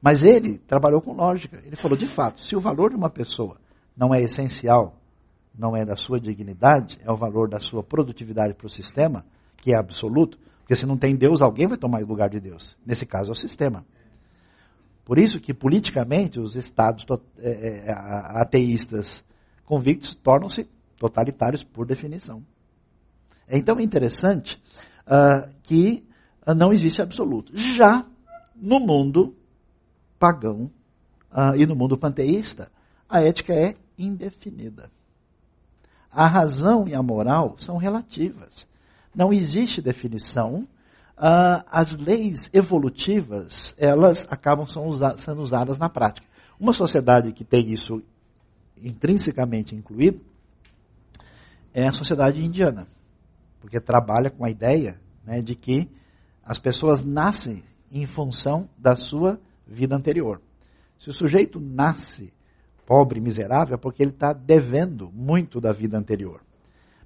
[0.01, 1.61] Mas ele trabalhou com lógica.
[1.65, 3.59] Ele falou, de fato, se o valor de uma pessoa
[3.99, 4.95] não é essencial,
[5.59, 9.73] não é da sua dignidade, é o valor da sua produtividade para o sistema, que
[9.73, 12.77] é absoluto, porque se não tem Deus, alguém vai tomar o lugar de Deus.
[12.87, 13.85] Nesse caso, é o sistema.
[15.05, 17.05] Por isso que, politicamente, os estados
[17.39, 17.93] é, é,
[18.41, 19.25] ateístas
[19.65, 22.43] convictos tornam-se totalitários por definição.
[23.51, 24.63] Então é interessante
[25.07, 26.05] uh, que
[26.47, 27.53] uh, não existe absoluto.
[27.57, 28.07] Já
[28.55, 29.35] no mundo
[30.19, 30.71] pagão
[31.33, 32.71] uh, e no mundo panteísta,
[33.09, 34.91] a ética é indefinida.
[36.11, 38.67] A razão e a moral são relativas.
[39.15, 40.67] Não existe definição.
[41.17, 46.27] as leis evolutivas, elas acabam sendo usadas na prática.
[46.59, 48.03] Uma sociedade que tem isso
[48.81, 50.21] intrinsecamente incluído
[51.75, 52.87] é a sociedade indiana
[53.61, 55.89] porque trabalha com a ideia né, de que
[56.43, 60.41] as pessoas nascem em função da sua vida anterior.
[60.99, 62.33] Se o sujeito nasce
[62.89, 66.41] pobre, miserável, é porque ele está devendo muito da vida anterior.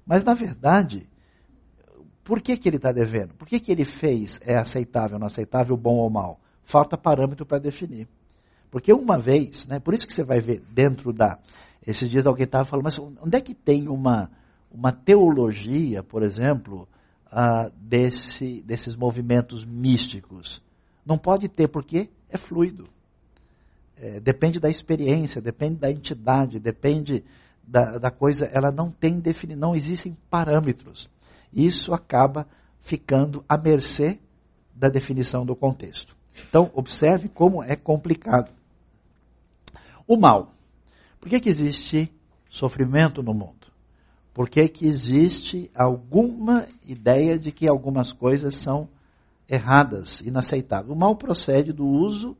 [0.05, 1.09] Mas, na verdade,
[2.23, 3.33] por que, que ele está devendo?
[3.33, 6.39] Por que, que ele fez é aceitável, não aceitável, bom ou mal?
[6.61, 8.07] Falta parâmetro para definir.
[8.71, 11.37] Porque uma vez, né, por isso que você vai ver dentro da.
[11.85, 14.31] Esses dias alguém estava falando, mas onde é que tem uma,
[14.71, 16.87] uma teologia, por exemplo,
[17.27, 20.63] uh, desse, desses movimentos místicos.
[21.05, 22.87] Não pode ter, porque é fluido.
[23.95, 27.23] É, depende da experiência, depende da entidade, depende
[27.65, 28.45] da, da coisa.
[28.45, 31.09] Ela não tem definição, não existem parâmetros.
[31.53, 32.47] Isso acaba
[32.79, 34.19] ficando à mercê
[34.75, 36.15] da definição do contexto.
[36.49, 38.51] Então, observe como é complicado.
[40.07, 40.53] O mal.
[41.19, 42.11] Por que, que existe
[42.49, 43.71] sofrimento no mundo?
[44.33, 48.89] Porque que existe alguma ideia de que algumas coisas são
[49.47, 50.91] erradas, inaceitáveis.
[50.91, 52.31] O mal procede do uso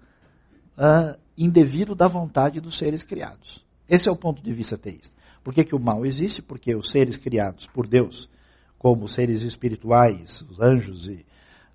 [0.78, 3.64] uh, indevido da vontade dos seres criados.
[3.88, 5.14] Esse é o ponto de vista teísta.
[5.44, 6.42] Por que, que o mal existe?
[6.42, 8.30] Porque os seres criados por Deus,
[8.78, 11.26] como seres espirituais, os anjos e,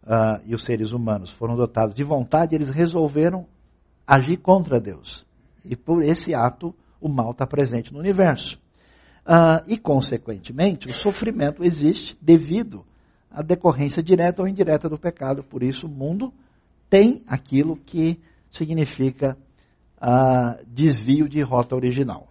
[0.05, 3.47] uh, e os seres humanos, foram dotados de vontade, eles resolveram
[4.07, 5.27] agir contra Deus.
[5.65, 8.59] E por esse ato, o mal está presente no universo.
[9.27, 12.87] Uh, e, consequentemente, o sofrimento existe devido
[13.31, 15.45] à decorrência direta ou indireta do pecado.
[15.45, 16.33] Por isso, o mundo
[16.89, 18.19] tem aquilo que
[18.51, 19.37] significa
[20.03, 22.29] uh, desvio de rota original.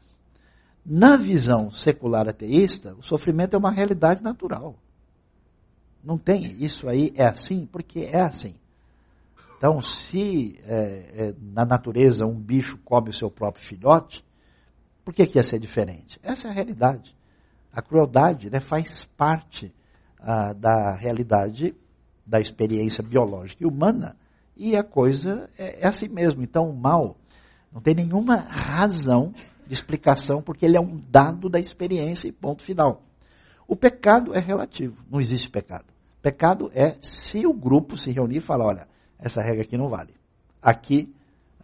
[0.86, 4.76] Na visão secular ateísta, o sofrimento é uma realidade natural.
[6.04, 8.56] Não tem isso aí é assim porque é assim.
[9.58, 14.24] Então, se é, é, na natureza um bicho come o seu próprio filhote,
[15.04, 16.20] por que, que ia ser diferente?
[16.22, 17.16] Essa é a realidade.
[17.74, 19.74] A crueldade né, faz parte
[20.20, 21.76] ah, da realidade
[22.26, 24.16] da experiência biológica e humana,
[24.56, 26.44] e a coisa é, é assim mesmo.
[26.44, 27.16] Então, o mal
[27.72, 29.34] não tem nenhuma razão
[29.66, 33.02] de explicação, porque ele é um dado da experiência e ponto final.
[33.68, 35.86] O pecado é relativo, não existe pecado.
[36.22, 38.88] Pecado é se o grupo se reunir e falar: olha,
[39.20, 40.14] essa regra aqui não vale.
[40.62, 41.14] Aqui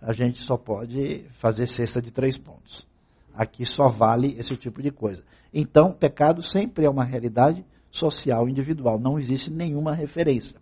[0.01, 2.85] a gente só pode fazer cesta de três pontos.
[3.33, 5.23] Aqui só vale esse tipo de coisa.
[5.53, 10.59] Então, pecado sempre é uma realidade social individual, não existe nenhuma referência.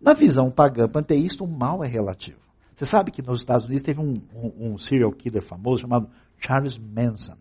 [0.00, 2.45] Na visão pagã panteísta, o mal é relativo.
[2.76, 6.76] Você sabe que nos Estados Unidos teve um, um, um serial killer famoso chamado Charles
[6.76, 7.38] Manson.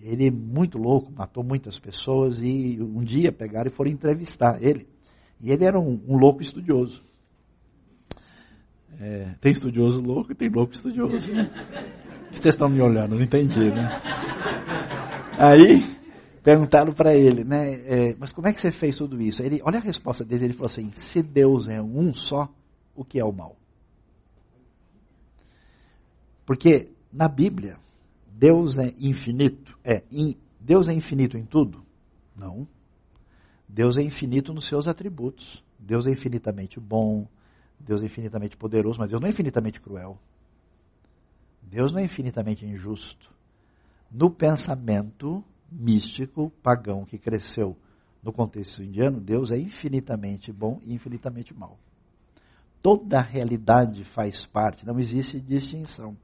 [0.00, 4.88] Ele é muito louco, matou muitas pessoas e um dia pegaram e foram entrevistar ele.
[5.40, 7.04] E ele era um, um louco estudioso.
[9.00, 11.30] É, tem estudioso louco e tem louco estudioso.
[12.32, 14.00] Vocês estão me olhando, não entendi, né?
[15.38, 15.84] Aí
[16.42, 17.74] perguntaram para ele, né?
[17.86, 19.40] É, mas como é que você fez tudo isso?
[19.40, 22.52] Ele, olha a resposta dele, ele falou assim: se Deus é um só,
[22.92, 23.61] o que é o mal?
[26.44, 27.78] Porque na Bíblia,
[28.26, 29.78] Deus é infinito.
[29.84, 31.84] É, in, Deus é infinito em tudo?
[32.36, 32.66] Não.
[33.68, 35.62] Deus é infinito nos seus atributos.
[35.78, 37.26] Deus é infinitamente bom,
[37.78, 40.18] Deus é infinitamente poderoso, mas Deus não é infinitamente cruel.
[41.60, 43.32] Deus não é infinitamente injusto.
[44.10, 47.76] No pensamento místico pagão que cresceu
[48.22, 51.78] no contexto indiano, Deus é infinitamente bom e infinitamente mal.
[52.80, 56.16] Toda a realidade faz parte, não existe distinção.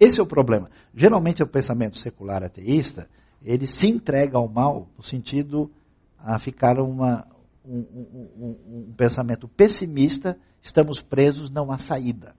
[0.00, 0.70] Esse é o problema.
[0.94, 3.06] Geralmente o pensamento secular ateísta,
[3.44, 5.70] ele se entrega ao mal no sentido
[6.18, 7.26] a ficar uma,
[7.64, 12.34] um, um, um, um pensamento pessimista, estamos presos, não há saída.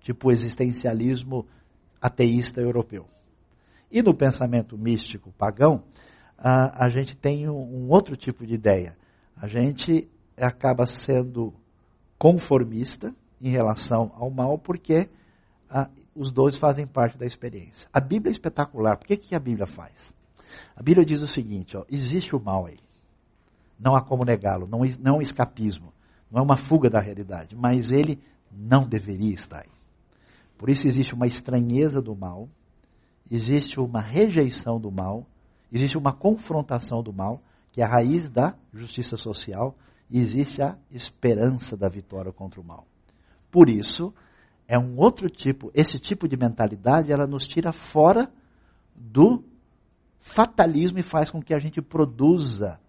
[0.00, 1.46] Tipo o existencialismo
[2.00, 3.06] ateísta europeu.
[3.90, 5.84] E no pensamento místico pagão,
[6.36, 8.96] a, a gente tem um, outro tipo de ideia.
[9.36, 11.54] A gente acaba sendo
[12.18, 15.08] conformista em relação ao mal, porque
[15.68, 17.86] a, os dois fazem parte da experiência.
[17.92, 18.96] A Bíblia é espetacular.
[18.96, 20.12] Por que, que a Bíblia faz?
[20.74, 22.78] A Bíblia diz o seguinte: ó, existe o mal aí.
[23.78, 25.92] Não há como negá-lo, não, não é um escapismo,
[26.30, 28.18] não é uma fuga da realidade, mas ele
[28.50, 29.70] não deveria estar aí.
[30.56, 32.48] Por isso existe uma estranheza do mal,
[33.30, 35.26] existe uma rejeição do mal,
[35.70, 39.76] existe uma confrontação do mal, que é a raiz da justiça social,
[40.08, 42.86] e existe a esperança da vitória contra o mal.
[43.50, 44.14] Por isso,
[44.68, 48.30] é um outro tipo, esse tipo de mentalidade, ela nos tira fora
[48.94, 49.44] do
[50.20, 52.80] fatalismo e faz com que a gente produza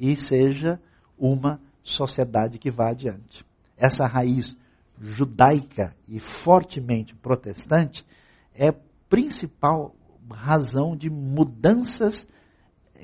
[0.00, 0.80] e seja
[1.16, 3.44] uma sociedade que vá adiante.
[3.76, 4.56] Essa raiz
[4.98, 8.04] judaica e fortemente protestante
[8.54, 8.74] é a
[9.08, 9.94] principal
[10.30, 12.26] razão de mudanças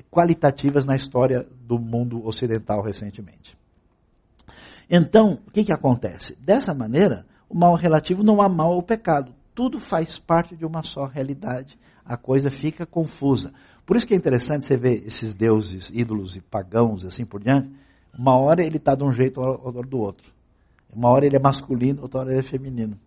[0.09, 3.57] qualitativas na história do mundo ocidental recentemente.
[4.89, 6.35] Então, o que, que acontece?
[6.37, 9.33] Dessa maneira, o mal relativo não há mal ou pecado.
[9.55, 11.77] Tudo faz parte de uma só realidade.
[12.05, 13.51] A coisa fica confusa.
[13.85, 17.69] Por isso que é interessante você ver esses deuses, ídolos e pagãos, assim por diante.
[18.17, 20.31] Uma hora ele está de um jeito, outra do outro.
[20.93, 22.97] Uma hora ele é masculino, outra hora ele é feminino.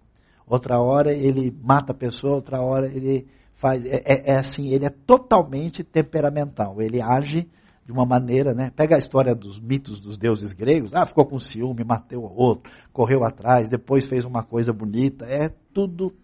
[0.46, 3.84] Outra hora ele mata a pessoa, outra hora ele faz.
[3.84, 6.82] É, é, é, assim, ele é totalmente temperamental.
[6.82, 7.48] Ele age
[7.84, 8.70] de uma maneira, né?
[8.74, 10.94] Pega a história dos mitos dos deuses gregos.
[10.94, 15.24] Ah, ficou com ciúme, matou o outro, correu atrás, depois fez uma coisa bonita.
[15.26, 16.14] É tudo.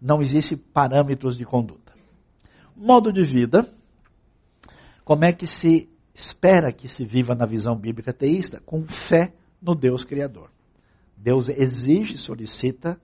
[0.00, 1.94] Não existe parâmetros de conduta.
[2.76, 3.72] Modo de vida.
[5.04, 8.60] Como é que se espera que se viva na visão bíblica teísta?
[8.66, 10.50] Com fé no Deus Criador.
[11.16, 13.00] Deus exige, solicita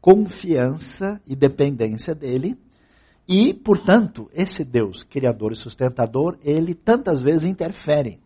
[0.00, 2.56] confiança e dependência dele.
[3.32, 8.20] E, portanto, esse Deus, criador e sustentador, ele tantas vezes interfere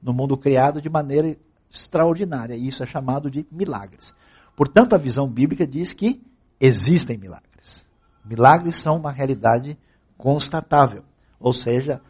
[0.00, 1.36] no mundo criado de maneira
[1.68, 2.54] extraordinária.
[2.54, 4.12] E isso é chamado de milagres.
[4.54, 6.22] Portanto, a visão bíblica diz que
[6.60, 7.84] existem milagres.
[8.24, 9.76] Milagres são uma realidade
[10.16, 11.02] constatável.
[11.40, 12.00] Ou seja,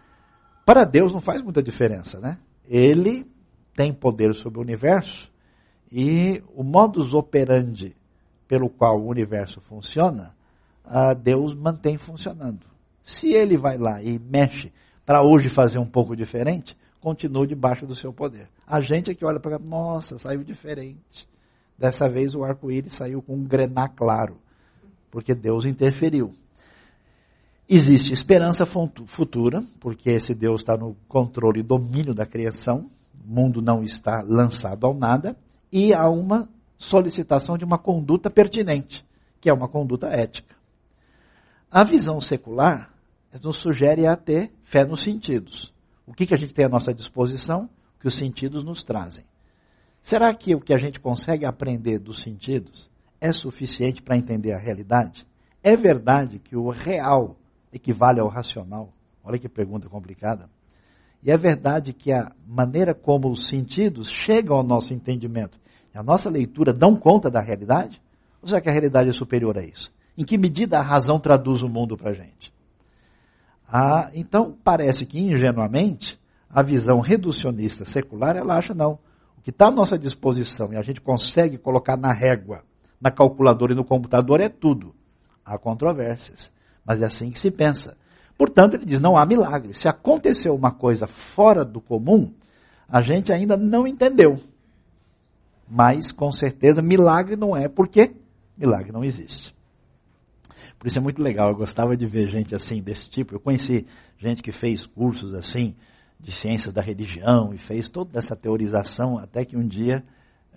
[0.67, 2.39] para Deus não faz muita diferença, né?
[2.69, 3.27] Ele
[3.75, 5.33] tem poder sobre o universo
[5.91, 7.97] e o modus operandi
[8.47, 10.35] pelo qual o universo funciona,
[11.23, 12.67] Deus mantém funcionando.
[13.03, 14.73] Se ele vai lá e mexe
[15.05, 18.49] para hoje fazer um pouco diferente, continua debaixo do seu poder.
[18.67, 21.29] A gente é que olha para nossa, saiu diferente.
[21.79, 24.39] Dessa vez o arco-íris saiu com um grená claro,
[25.11, 26.33] porque Deus interferiu.
[27.69, 33.61] Existe esperança futura, porque esse Deus está no controle e domínio da criação, o mundo
[33.61, 35.37] não está lançado ao nada,
[35.73, 39.05] e há uma solicitação de uma conduta pertinente,
[39.41, 40.54] que é uma conduta ética.
[41.77, 42.89] A visão secular
[43.43, 45.75] nos sugere a ter fé nos sentidos.
[46.07, 47.69] O que, que a gente tem à nossa disposição?
[47.97, 49.25] O que os sentidos nos trazem.
[50.01, 52.89] Será que o que a gente consegue aprender dos sentidos
[53.21, 55.27] é suficiente para entender a realidade?
[55.65, 57.37] É verdade que o real
[57.73, 58.93] equivale ao racional?
[59.25, 60.49] Olha que pergunta complicada.
[61.25, 65.59] E é verdade que a maneira como os sentidos chegam ao nosso entendimento
[65.93, 68.01] a nossa leitura dão conta da realidade?
[68.41, 69.93] Ou será que a realidade é superior a isso?
[70.17, 72.53] Em que medida a razão traduz o mundo para a gente?
[73.67, 78.99] Ah, então, parece que ingenuamente, a visão reducionista secular, ela acha não.
[79.37, 82.63] O que está à nossa disposição e a gente consegue colocar na régua,
[83.01, 84.95] na calculadora e no computador é tudo.
[85.45, 86.53] Há controvérsias,
[86.87, 87.97] mas é assim que se pensa.
[88.39, 89.75] Portanto, ele diz: não há milagre.
[89.75, 92.33] Se aconteceu uma coisa fora do comum,
[92.89, 94.39] a gente ainda não entendeu.
[95.69, 98.15] Mas, com certeza, milagre não é, porque
[98.57, 99.54] milagre não existe.
[100.85, 103.35] Por isso é muito legal, eu gostava de ver gente assim, desse tipo.
[103.35, 103.87] Eu conheci
[104.19, 105.75] gente que fez cursos assim,
[106.21, 110.05] de ciências da religião, e fez toda essa teorização, até que um dia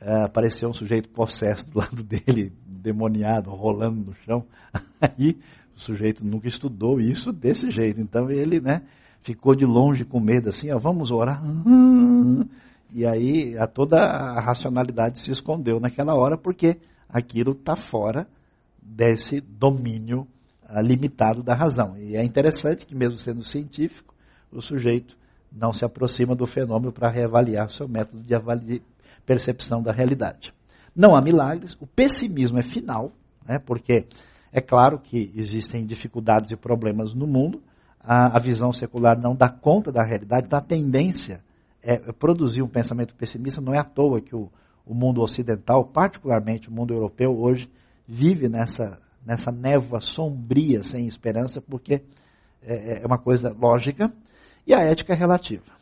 [0.02, 4.46] é, apareceu um sujeito possesso do lado dele, demoniado, rolando no chão.
[5.00, 5.38] Aí
[5.74, 8.02] o sujeito nunca estudou isso desse jeito.
[8.02, 8.82] Então ele, né,
[9.22, 11.42] ficou de longe com medo, assim, ó, vamos orar.
[12.94, 18.28] E aí a toda a racionalidade se escondeu naquela hora, porque aquilo está fora
[18.88, 20.28] desse domínio
[20.64, 21.98] uh, limitado da razão.
[21.98, 24.16] E é interessante que, mesmo sendo científico,
[24.52, 25.18] o sujeito
[25.52, 28.82] não se aproxima do fenômeno para reavaliar seu método de
[29.26, 30.54] percepção da realidade.
[30.96, 33.12] Não há milagres, o pessimismo é final,
[33.46, 34.06] né, porque
[34.52, 37.62] é claro que existem dificuldades e problemas no mundo,
[38.00, 41.44] a, a visão secular não dá conta da realidade, então a tendência
[41.84, 44.50] é produzir um pensamento pessimista, não é à toa que o,
[44.86, 47.70] o mundo ocidental, particularmente o mundo europeu, hoje
[48.08, 52.02] vive nessa, nessa névoa sombria, sem esperança, porque
[52.62, 54.12] é, é uma coisa lógica,
[54.66, 55.78] e a ética é relativa.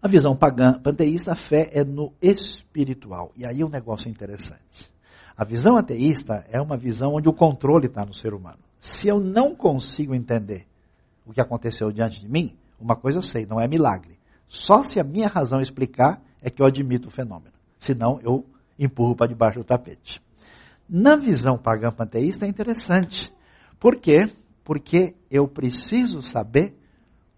[0.00, 3.32] A visão pagã panteísta, a fé é no espiritual.
[3.36, 4.88] E aí o um negócio é interessante.
[5.36, 8.58] A visão ateísta é uma visão onde o controle está no ser humano.
[8.78, 10.66] Se eu não consigo entender
[11.26, 14.18] o que aconteceu diante de mim, uma coisa eu sei, não é milagre.
[14.48, 17.54] Só se a minha razão explicar é que eu admito o fenômeno.
[17.78, 18.46] Senão eu
[18.78, 20.22] empurro para debaixo do tapete.
[20.88, 23.30] Na visão pagã panteísta é interessante.
[23.78, 24.32] Por quê?
[24.64, 26.74] Porque eu preciso saber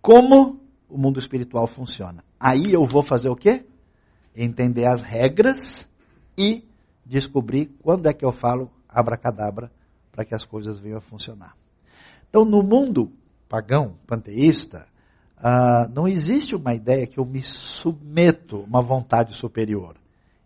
[0.00, 2.24] como o mundo espiritual funciona.
[2.38, 3.66] Aí eu vou fazer o quê?
[4.36, 5.88] Entender as regras
[6.38, 6.64] e
[7.04, 9.70] descobrir quando é que eu falo abracadabra
[10.12, 11.56] para que as coisas venham a funcionar.
[12.28, 13.12] Então, no mundo
[13.48, 14.86] pagão, panteísta,
[15.38, 19.96] uh, não existe uma ideia que eu me submeto a uma vontade superior.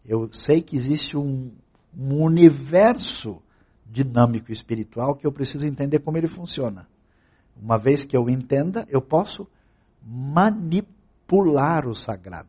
[0.05, 1.53] Eu sei que existe um,
[1.97, 3.41] um universo
[3.87, 6.87] dinâmico espiritual que eu preciso entender como ele funciona.
[7.61, 9.47] Uma vez que eu entenda, eu posso
[10.03, 12.49] manipular o sagrado.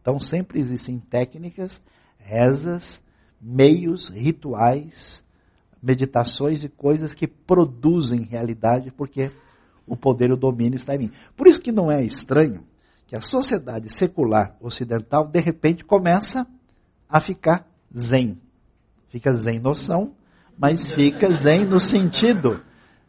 [0.00, 1.80] Então sempre existem técnicas,
[2.18, 3.02] rezas,
[3.40, 5.24] meios, rituais,
[5.82, 9.30] meditações e coisas que produzem realidade, porque
[9.86, 11.12] o poder e o domínio está em mim.
[11.36, 12.64] Por isso que não é estranho
[13.06, 16.46] que a sociedade secular ocidental, de repente, começa
[17.08, 17.66] a ficar
[17.96, 18.36] zen.
[19.08, 20.14] Fica zen noção,
[20.58, 22.62] mas fica zen no sentido.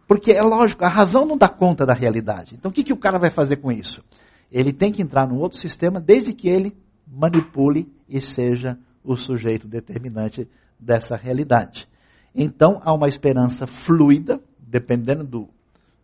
[0.08, 2.56] Porque é lógico, a razão não dá conta da realidade.
[2.56, 4.04] Então o que, que o cara vai fazer com isso?
[4.52, 6.76] Ele tem que entrar num outro sistema desde que ele
[7.06, 10.48] manipule e seja o sujeito determinante
[10.80, 11.88] dessa realidade.
[12.34, 15.50] Então há uma esperança fluida, dependendo do,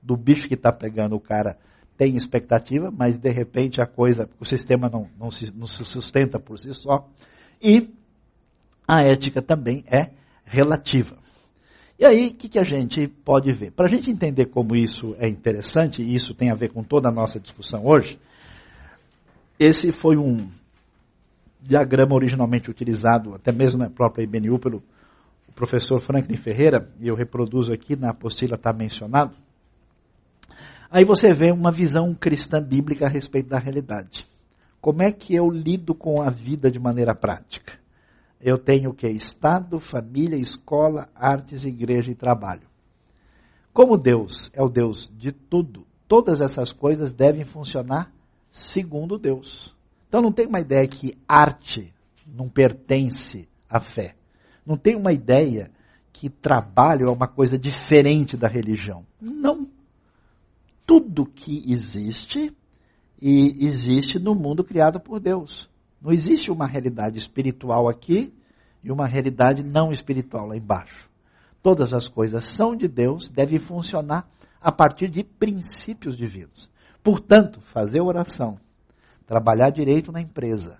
[0.01, 1.57] do bicho que está pegando o cara,
[1.95, 6.39] tem expectativa, mas de repente a coisa, o sistema não, não, se, não se sustenta
[6.39, 7.07] por si só.
[7.61, 7.93] E
[8.87, 10.11] a ética também é
[10.45, 11.17] relativa.
[11.97, 13.71] E aí, o que, que a gente pode ver?
[13.71, 17.09] Para a gente entender como isso é interessante, e isso tem a ver com toda
[17.09, 18.19] a nossa discussão hoje,
[19.59, 20.49] esse foi um
[21.61, 24.83] diagrama originalmente utilizado, até mesmo na própria IBNU, pelo
[25.55, 29.35] professor Franklin Ferreira, e eu reproduzo aqui, na apostila está mencionado.
[30.89, 34.27] Aí você vê uma visão cristã bíblica a respeito da realidade.
[34.81, 37.82] Como é que eu lido com a vida de maneira prática?
[38.45, 39.07] Eu tenho o que?
[39.07, 42.67] Estado, família, escola, artes, igreja e trabalho.
[43.71, 48.11] Como Deus é o Deus de tudo, todas essas coisas devem funcionar
[48.51, 49.73] segundo Deus.
[50.09, 51.93] Então não tem uma ideia que arte
[52.27, 54.13] não pertence à fé.
[54.65, 55.71] Não tem uma ideia
[56.11, 59.05] que trabalho é uma coisa diferente da religião.
[59.21, 59.69] Não
[60.85, 62.53] tudo que existe
[63.21, 65.69] e existe no mundo criado por Deus.
[66.03, 68.33] Não existe uma realidade espiritual aqui
[68.83, 71.09] e uma realidade não espiritual lá embaixo.
[71.61, 74.29] Todas as coisas são de Deus, devem funcionar
[74.59, 76.69] a partir de princípios divinos.
[77.01, 78.59] Portanto, fazer oração,
[79.25, 80.77] trabalhar direito na empresa,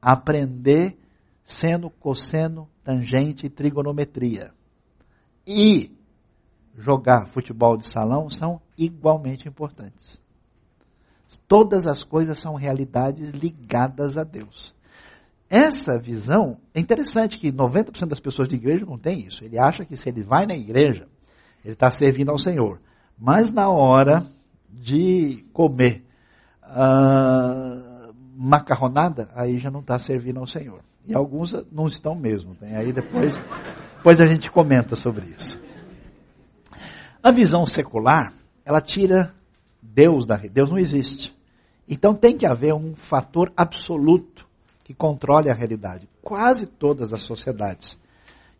[0.00, 0.96] aprender
[1.44, 4.54] seno, cosseno, tangente e trigonometria
[5.46, 5.94] e
[6.74, 10.18] jogar futebol de salão são igualmente importantes.
[11.48, 14.74] Todas as coisas são realidades ligadas a Deus.
[15.48, 19.44] Essa visão é interessante que 90% das pessoas de igreja não tem isso.
[19.44, 21.06] Ele acha que se ele vai na igreja,
[21.64, 22.80] ele está servindo ao Senhor.
[23.18, 24.26] Mas na hora
[24.68, 26.04] de comer
[26.64, 30.80] uh, macarronada, aí já não está servindo ao Senhor.
[31.06, 32.54] E alguns não estão mesmo.
[32.56, 33.40] Tem aí depois,
[33.96, 35.60] depois a gente comenta sobre isso.
[37.22, 38.32] A visão secular,
[38.64, 39.32] ela tira
[39.96, 41.34] Deus da Deus não existe.
[41.88, 44.46] Então tem que haver um fator absoluto
[44.84, 46.06] que controle a realidade.
[46.20, 47.98] Quase todas as sociedades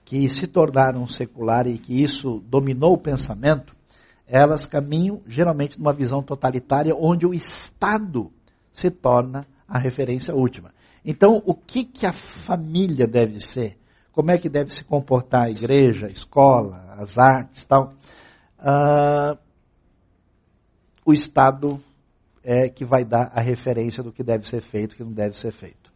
[0.02, 3.76] que se tornaram secular e que isso dominou o pensamento,
[4.26, 8.32] elas caminham geralmente numa visão totalitária onde o Estado
[8.72, 10.72] se torna a referência última.
[11.04, 13.76] Então, o que, que a família deve ser?
[14.10, 17.92] Como é que deve se comportar a igreja, a escola, as artes tal?
[18.58, 19.45] Uh,
[21.06, 21.80] o Estado
[22.42, 25.52] é que vai dar a referência do que deve ser feito que não deve ser
[25.52, 25.92] feito.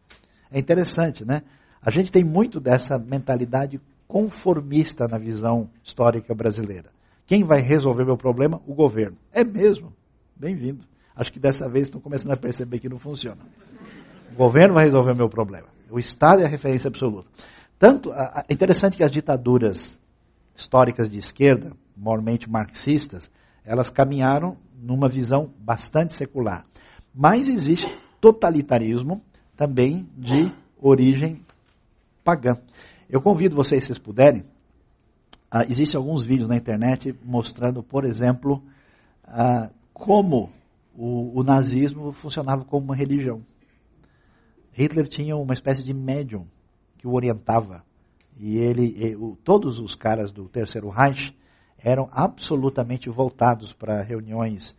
[0.51, 1.43] É interessante, né?
[1.83, 6.91] A gente tem muito dessa mentalidade conformista na visão histórica brasileira.
[7.27, 8.63] Quem vai resolver meu problema?
[8.67, 9.17] O governo.
[9.33, 9.93] É mesmo.
[10.37, 10.85] Bem-vindo.
[11.15, 13.43] Acho que dessa vez estão começando a perceber que não funciona.
[14.33, 15.69] O governo vai resolver meu problema.
[15.91, 17.29] O Estado é a referência absoluta.
[17.79, 20.01] Tanto, é interessante que as ditaduras
[20.55, 23.31] históricas de esquerda, mormente marxistas,
[23.71, 26.67] elas caminharam numa visão bastante secular.
[27.15, 27.87] Mas existe
[28.21, 29.23] totalitarismo
[29.57, 31.41] também de origem
[32.25, 32.61] pagã.
[33.09, 34.41] Eu convido vocês, se vocês puderem,
[35.55, 38.61] uh, existem alguns vídeos na internet mostrando, por exemplo,
[39.29, 40.51] uh, como
[40.93, 43.41] o, o, nazismo funcionava como uma religião.
[44.73, 46.45] Hitler tinha uma espécie de médium
[46.99, 47.85] que o orientava.
[48.37, 51.33] E ele, e, o, todos os caras do Terceiro Reich
[51.83, 54.75] eram absolutamente voltados para reuniões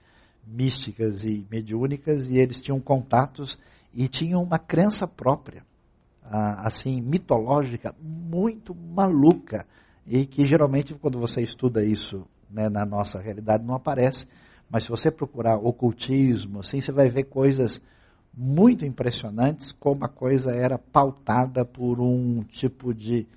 [0.45, 3.57] místicas e mediúnicas e eles tinham contatos
[3.93, 5.63] e tinham uma crença própria
[6.31, 9.65] assim, mitológica, muito maluca,
[10.07, 14.25] e que geralmente quando você estuda isso né, na nossa realidade não aparece,
[14.69, 17.81] mas se você procurar ocultismo, assim, você vai ver coisas
[18.33, 23.27] muito impressionantes, como a coisa era pautada por um tipo de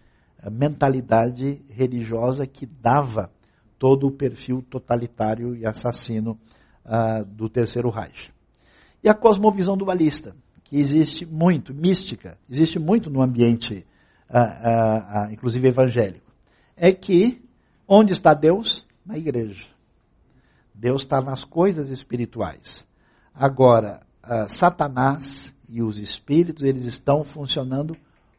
[0.40, 3.30] eh, mentalidade religiosa que dava
[3.84, 6.38] todo o perfil totalitário e assassino
[6.86, 8.32] uh, do Terceiro Reich.
[9.02, 13.86] E a cosmovisão dualista que existe muito, mística, existe muito no ambiente,
[14.26, 16.32] ah, ah, inclusive evangélico,
[16.74, 17.42] é que
[17.86, 18.86] onde está Deus?
[19.04, 19.66] Na igreja.
[20.74, 22.86] Deus está nas coisas espirituais.
[23.34, 24.00] Agora,
[24.48, 27.94] Satanás e os espíritos, eles estão funcionando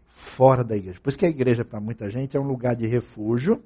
[0.08, 1.00] fora da igreja.
[1.00, 3.64] Por isso que a igreja, para muita gente, é um lugar de refúgio.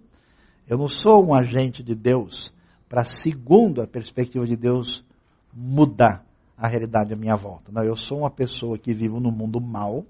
[0.69, 2.53] Eu não sou um agente de Deus
[2.87, 5.03] para, segundo a perspectiva de Deus,
[5.51, 6.23] mudar
[6.55, 7.71] a realidade à minha volta.
[7.71, 10.05] Não, eu sou uma pessoa que vivo no mundo mal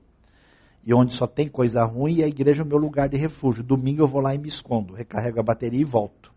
[0.86, 3.64] e onde só tem coisa ruim e a igreja é o meu lugar de refúgio.
[3.64, 6.30] Domingo eu vou lá e me escondo, recarrego a bateria e volto.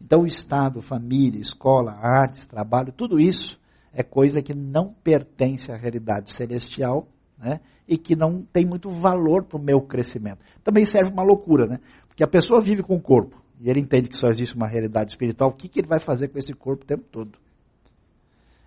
[0.00, 3.58] Então o Estado, família, escola, artes, trabalho, tudo isso
[3.92, 9.42] é coisa que não pertence à realidade celestial né, e que não tem muito valor
[9.42, 10.38] para o meu crescimento.
[10.62, 11.80] Também serve uma loucura, né?
[12.06, 15.10] Porque a pessoa vive com o corpo e ele entende que só existe uma realidade
[15.10, 17.38] espiritual, o que, que ele vai fazer com esse corpo o tempo todo?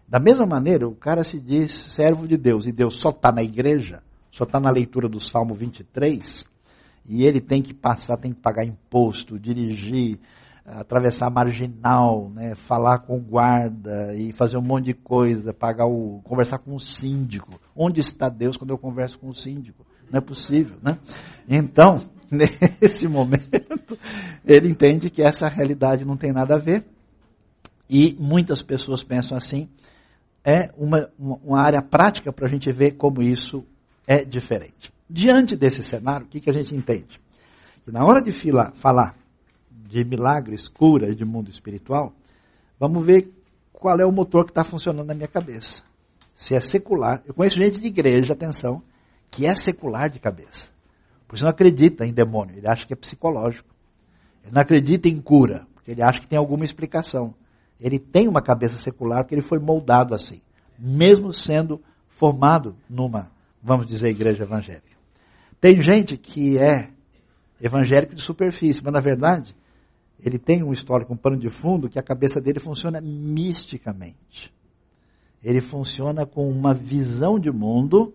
[0.08, 3.42] Da mesma maneira, o cara se diz servo de Deus e Deus só está na
[3.42, 6.46] igreja, só está na leitura do Salmo 23,
[7.06, 10.20] e ele tem que passar, tem que pagar imposto, dirigir,
[10.66, 15.86] atravessar a marginal, né, falar com o guarda e fazer um monte de coisa, pagar
[15.88, 17.60] o, conversar com o síndico.
[17.76, 19.86] Onde está Deus quando eu converso com o síndico?
[20.12, 21.00] Não é possível, né?
[21.48, 22.02] Então,
[22.82, 23.98] nesse momento,
[24.46, 26.86] ele entende que essa realidade não tem nada a ver.
[27.90, 29.68] E muitas pessoas pensam assim,
[30.46, 33.66] é uma, uma área prática para a gente ver como isso
[34.08, 34.94] é diferente.
[35.10, 37.20] Diante desse cenário, o que, que a gente entende?
[37.84, 39.18] Que na hora de fila, falar
[39.70, 42.14] de milagres, cura de mundo espiritual,
[42.80, 43.30] vamos ver
[43.74, 45.84] qual é o motor que está funcionando na minha cabeça.
[46.34, 47.22] Se é secular.
[47.26, 48.82] Eu conheço gente de igreja, atenção,
[49.30, 50.71] que é secular de cabeça.
[51.32, 53.74] Por isso não acredita em demônio, ele acha que é psicológico.
[54.44, 57.34] Ele não acredita em cura, porque ele acha que tem alguma explicação.
[57.80, 60.42] Ele tem uma cabeça secular porque ele foi moldado assim,
[60.78, 63.32] mesmo sendo formado numa,
[63.64, 64.92] vamos dizer, igreja evangélica.
[65.62, 66.90] Tem gente que é
[67.62, 69.56] evangélico de superfície, mas na verdade
[70.20, 74.54] ele tem um histórico, um pano de fundo que a cabeça dele funciona misticamente.
[75.42, 78.14] Ele funciona com uma visão de mundo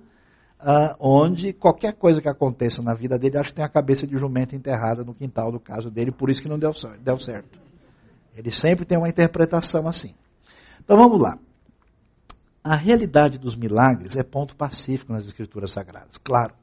[0.61, 4.16] uh, onde qualquer coisa que aconteça na vida dele, acho que tem a cabeça de
[4.16, 7.59] jumento enterrada no quintal do caso dele, por isso que não deu, deu certo.
[8.34, 10.14] Ele sempre tem uma interpretação assim.
[10.84, 11.38] Então vamos lá.
[12.62, 16.54] A realidade dos milagres é ponto pacífico nas escrituras sagradas, claro.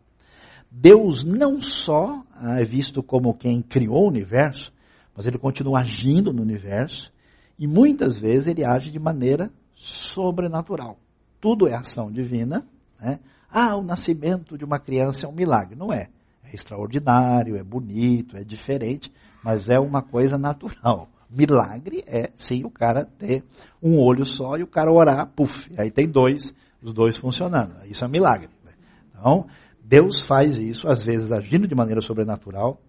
[0.70, 4.74] Deus não só ah, é visto como quem criou o universo,
[5.16, 7.14] mas ele continua agindo no universo
[7.60, 10.98] e muitas vezes ele age de maneira sobrenatural.
[11.40, 12.66] Tudo é ação divina.
[13.00, 13.20] Né?
[13.56, 15.76] Ah, o nascimento de uma criança é um milagre.
[15.76, 16.10] Não é.
[16.44, 21.08] É extraordinário, é bonito, é diferente, mas é uma coisa natural.
[21.30, 23.44] Milagre é, sim, o cara ter
[23.82, 27.76] um olho só e o cara orar, puf, aí tem dois, os dois funcionando.
[27.86, 28.50] Isso é milagre.
[28.66, 28.72] Né?
[29.12, 29.46] Então,
[29.84, 32.82] Deus faz isso, às vezes agindo de maneira sobrenatural.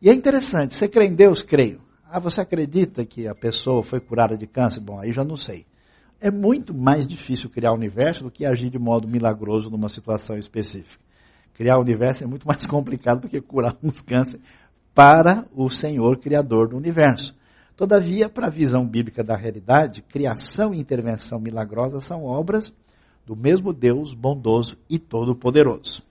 [0.00, 1.42] E é interessante, você crê em Deus?
[1.42, 1.80] Creio.
[2.04, 4.80] Ah, você acredita que a pessoa foi curada de câncer?
[4.80, 5.64] Bom, aí já não sei.
[6.24, 10.38] É muito mais difícil criar o universo do que agir de modo milagroso numa situação
[10.38, 11.02] específica.
[11.52, 14.40] Criar o universo é muito mais complicado do que curar uns câncer
[14.94, 17.34] para o Senhor Criador do universo.
[17.76, 22.72] Todavia, para a visão bíblica da realidade, criação e intervenção milagrosa são obras
[23.26, 26.04] do mesmo Deus bondoso e todo-poderoso.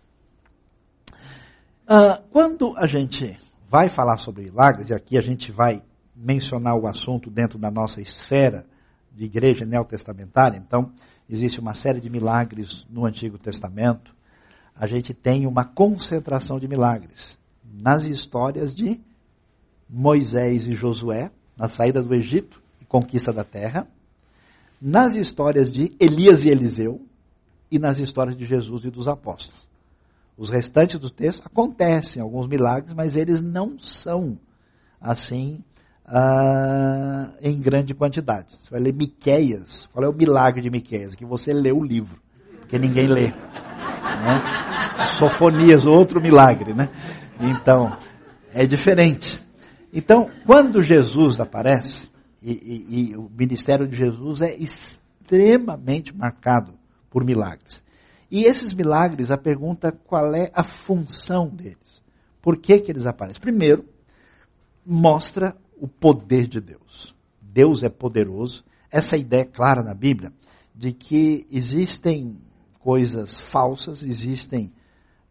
[1.88, 3.39] Ah, quando a gente
[3.70, 5.82] vai falar sobre milagres, e aqui a gente vai
[6.14, 8.66] mencionar o assunto dentro da nossa esfera
[9.12, 10.91] de igreja neotestamentária, então
[11.30, 14.14] existe uma série de milagres no Antigo Testamento,
[14.76, 18.99] a gente tem uma concentração de milagres nas histórias de
[19.89, 23.88] Moisés e Josué, na saída do Egito e conquista da terra,
[24.82, 27.05] nas histórias de Elias e Eliseu
[27.70, 29.59] e nas histórias de Jesus e dos apóstolos.
[30.38, 34.39] Os restantes do texto acontecem alguns milagres, mas eles não são
[34.99, 35.64] assim
[36.12, 38.55] uh, em grande quantidade.
[38.59, 39.88] Você vai ler Miqueias.
[39.93, 41.16] Qual é o milagre de Miqueias?
[41.16, 42.20] Que você lê o livro,
[42.59, 43.28] porque ninguém lê.
[43.32, 45.05] Né?
[45.07, 46.89] Sofonias, outro milagre, né?
[47.39, 47.97] Então,
[48.53, 49.41] é diferente.
[49.93, 52.09] Então, quando Jesus aparece,
[52.41, 56.74] e, e, e, o ministério de Jesus é extremamente marcado
[57.09, 57.82] por milagres.
[58.30, 62.01] E esses milagres, a pergunta qual é a função deles?
[62.41, 63.41] Por que, que eles aparecem?
[63.41, 63.86] Primeiro,
[64.86, 67.15] mostra o poder de Deus.
[67.41, 68.63] Deus é poderoso.
[68.91, 70.32] Essa ideia é clara na Bíblia
[70.75, 72.38] de que existem
[72.79, 74.71] coisas falsas, existem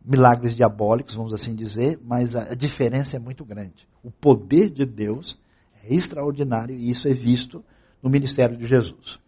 [0.05, 3.89] milagres diabólicos, vamos assim dizer, mas a, diferença é muito grande.
[4.03, 5.39] O poder de Deus
[5.85, 7.65] é extraordinário e isso é visto
[8.03, 9.21] no ministério de Jesus.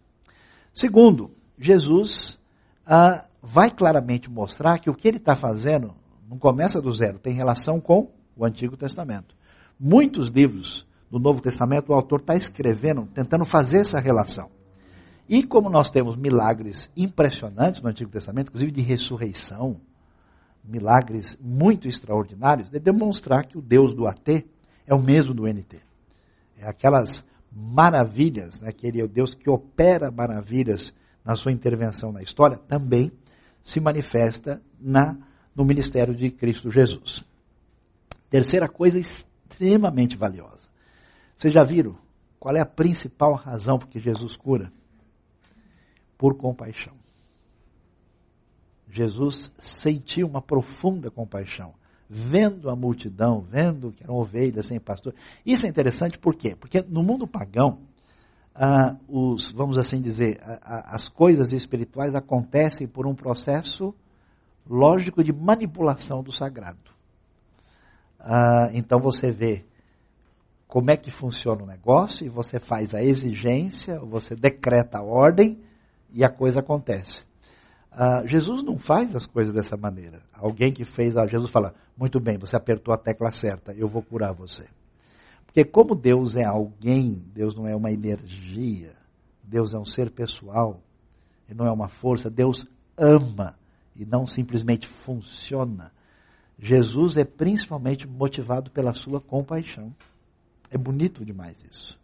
[0.73, 2.37] Segundo, Jesus
[2.85, 5.95] ah, vai claramente mostrar que o que ele está fazendo
[6.27, 9.35] não começa do zero, tem relação com o Antigo Testamento.
[9.79, 14.49] Muitos livros do Novo Testamento o autor está escrevendo, tentando fazer essa relação.
[15.29, 19.79] E como nós temos milagres impressionantes no Antigo Testamento, inclusive de ressurreição,
[20.63, 24.43] milagres muito extraordinários, de demonstrar que o Deus do AT
[24.87, 25.81] é o mesmo do NT.
[26.57, 32.11] É aquelas maravilhas, né, que ele é o Deus que opera maravilhas na sua intervenção
[32.11, 33.11] na história, também
[33.61, 35.15] se manifesta na,
[35.55, 37.23] no ministério de Cristo Jesus.
[38.31, 40.72] Terceira coisa extremamente valiosa.
[41.37, 41.97] Vocês já viram
[42.39, 44.69] qual é a principal razão por que Jesus cura?
[46.17, 46.93] Por compaixão.
[48.89, 51.73] Jesus sentiu uma profunda compaixão,
[52.09, 55.15] vendo a multidão, vendo que eram ovelhas sem pastor.
[55.45, 56.53] Isso é interessante por quê?
[56.53, 57.79] Porque no mundo pagão,
[58.53, 63.95] ah, os, vamos assim dizer, a, a, as coisas espirituais acontecem por um processo
[64.69, 66.91] lógico de manipulação do sagrado.
[68.19, 69.65] Ah, então você vê
[70.73, 75.61] como é que funciona o negócio e você faz a exigência, você decreta a ordem
[76.11, 77.23] e a coisa acontece.
[77.91, 80.23] Uh, Jesus não faz as coisas dessa maneira.
[80.33, 84.01] Alguém que fez, ah, Jesus fala, muito bem, você apertou a tecla certa, eu vou
[84.01, 84.67] curar você.
[85.45, 88.95] Porque como Deus é alguém, Deus não é uma energia,
[89.43, 90.81] Deus é um ser pessoal,
[91.47, 92.65] e não é uma força, Deus
[92.97, 93.55] ama
[93.95, 95.91] e não simplesmente funciona.
[96.57, 99.93] Jesus é principalmente motivado pela sua compaixão.
[100.73, 101.99] É bonito demais isso.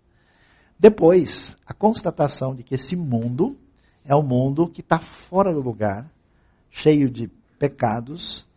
[0.78, 3.58] Depois, a constatação de que esse mundo
[4.06, 6.10] é um mundo que está fora do lugar,
[6.70, 8.48] cheio de pecados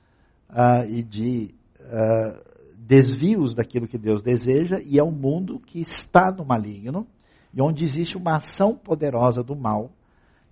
[0.51, 2.41] uh, e de uh,
[2.77, 7.07] desvios daquilo que Deus deseja, e é um mundo que está no maligno,
[7.53, 9.91] e onde existe uma ação poderosa do mal,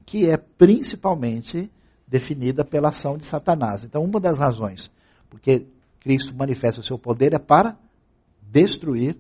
[0.05, 1.71] que é principalmente
[2.09, 3.85] definida pela ação de Satanás.
[3.85, 4.91] Então, uma das razões
[5.31, 5.67] porque
[6.01, 7.79] Cristo manifesta o seu poder é para
[8.43, 9.17] destruir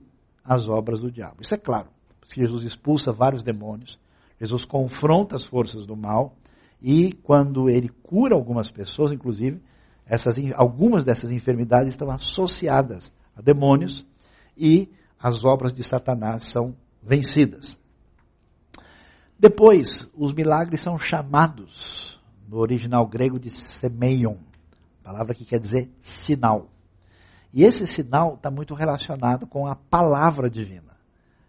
[0.51, 1.42] as obras do diabo.
[1.42, 1.86] Isso é claro.
[2.26, 4.01] Jesus expulsa vários demônios,
[4.40, 6.34] Jesus confronta as forças do mal
[6.82, 9.62] e quando ele cura algumas pessoas, inclusive,
[10.05, 14.05] essas, algumas dessas enfermidades estão associadas a demônios
[14.57, 14.90] e
[15.20, 17.76] as obras de Satanás são vencidas.
[19.38, 24.36] Depois, os milagres são chamados, no original grego, de semeion,
[25.03, 26.68] palavra que quer dizer sinal.
[27.53, 30.96] E esse sinal está muito relacionado com a palavra divina.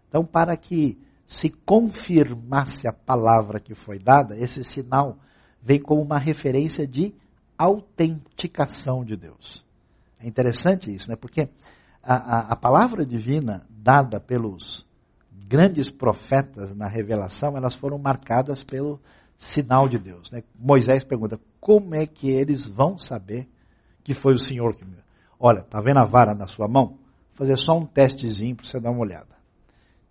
[0.08, 5.16] Então, para que se confirmasse a palavra que foi dada, esse sinal
[5.62, 7.14] vem como uma referência de
[7.56, 9.64] autenticação de Deus.
[10.20, 11.16] É interessante isso, né?
[11.16, 11.48] Porque
[12.02, 14.86] a, a, a palavra divina dada pelos
[15.48, 19.00] grandes profetas na revelação, elas foram marcadas pelo
[19.36, 20.30] sinal de Deus.
[20.30, 20.42] Né?
[20.58, 23.48] Moisés pergunta: como é que eles vão saber
[24.02, 25.01] que foi o Senhor que me.
[25.44, 26.90] Olha, tá vendo a vara na sua mão?
[26.90, 26.98] Vou
[27.34, 29.34] fazer só um testezinho para você dar uma olhada.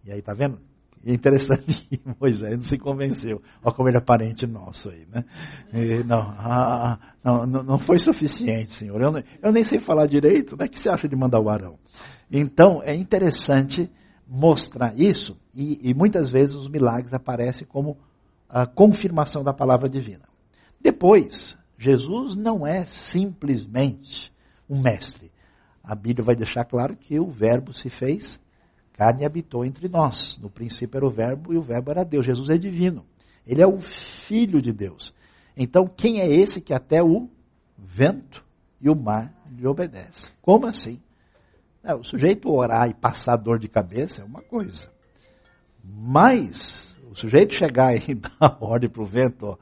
[0.03, 0.59] E aí, tá vendo?
[1.05, 3.41] É interessante que Moisés não se convenceu.
[3.63, 5.23] Olha como ele é parente nosso aí, né?
[5.73, 9.01] E, não, ah, não, não, foi suficiente, Senhor.
[9.01, 10.65] Eu, eu nem sei falar direito, né?
[10.65, 11.79] O que você acha de mandar o Arão?
[12.29, 13.89] Então, é interessante
[14.27, 17.97] mostrar isso, e, e muitas vezes os milagres aparecem como
[18.49, 20.27] a confirmação da palavra divina.
[20.79, 24.31] Depois, Jesus não é simplesmente
[24.71, 25.29] um mestre.
[25.83, 28.39] A Bíblia vai deixar claro que o Verbo se fez
[28.93, 30.37] carne e habitou entre nós.
[30.37, 32.25] No princípio era o Verbo e o Verbo era Deus.
[32.25, 33.05] Jesus é divino.
[33.45, 35.13] Ele é o Filho de Deus.
[35.57, 37.29] Então, quem é esse que até o
[37.77, 38.45] vento
[38.79, 40.31] e o mar lhe obedecem?
[40.41, 41.01] Como assim?
[41.83, 44.89] É, o sujeito orar e passar dor de cabeça é uma coisa.
[45.83, 49.57] Mas, o sujeito chegar e dar ordem para o vento, ó,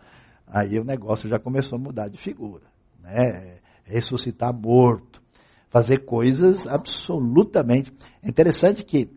[0.45, 2.65] aí o negócio já começou a mudar de figura.
[3.01, 3.59] Né?
[3.89, 5.21] Ressuscitar morto,
[5.69, 7.93] fazer coisas absolutamente.
[8.21, 9.09] É interessante que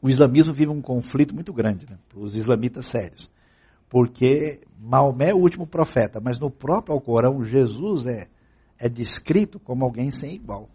[0.00, 3.30] o islamismo vive um conflito muito grande né, os islamitas sérios.
[3.88, 8.28] Porque Maomé é o último profeta, mas no próprio Alcorão, Jesus é,
[8.78, 10.68] é descrito como alguém sem igual.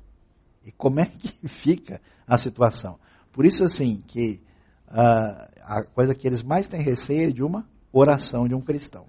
[0.66, 3.00] E como é que fica a situação?
[3.32, 4.42] Por isso, assim, que
[4.88, 9.06] uh, a coisa que eles mais têm receio é de uma oração de um cristão.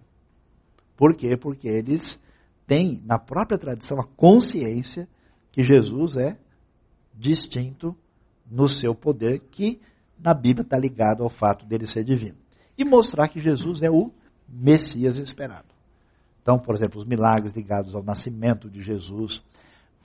[0.97, 1.37] Por quê?
[1.37, 2.21] Porque eles
[2.71, 5.09] têm, na própria tradição, a consciência
[5.51, 6.39] que Jesus é
[7.13, 7.97] distinto
[8.49, 9.81] no seu poder, que
[10.17, 12.37] na Bíblia está ligado ao fato dele ser divino.
[12.79, 14.13] E mostrar que Jesus é o
[14.49, 15.67] Messias esperado.
[16.41, 19.43] Então, por exemplo, os milagres ligados ao nascimento de Jesus,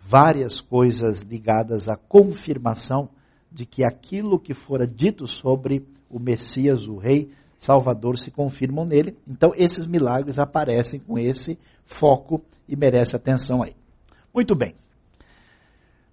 [0.03, 3.09] várias coisas ligadas à confirmação
[3.51, 9.17] de que aquilo que fora dito sobre o Messias, o Rei Salvador, se confirmam nele.
[9.27, 13.75] Então, esses milagres aparecem com esse foco e merece atenção aí.
[14.33, 14.75] Muito bem.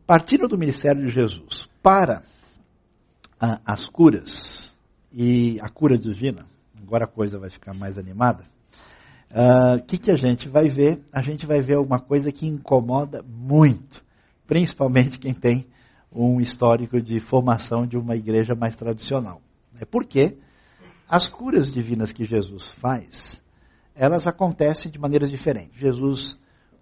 [0.07, 2.23] Partindo do ministério de Jesus para
[3.65, 4.77] as curas
[5.13, 6.47] e a cura divina,
[6.81, 8.45] agora a coisa vai ficar mais animada.
[9.35, 11.03] O uh, que, que a gente vai ver?
[11.11, 14.05] A gente vai ver alguma coisa que incomoda muito,
[14.47, 15.67] principalmente quem tem
[16.15, 19.41] um histórico de formação de uma igreja mais tradicional.
[19.81, 20.37] É porque
[21.13, 23.39] as curas divinas que Jesus faz,
[23.95, 25.79] elas acontecem de maneiras diferentes.
[25.79, 26.39] Jesus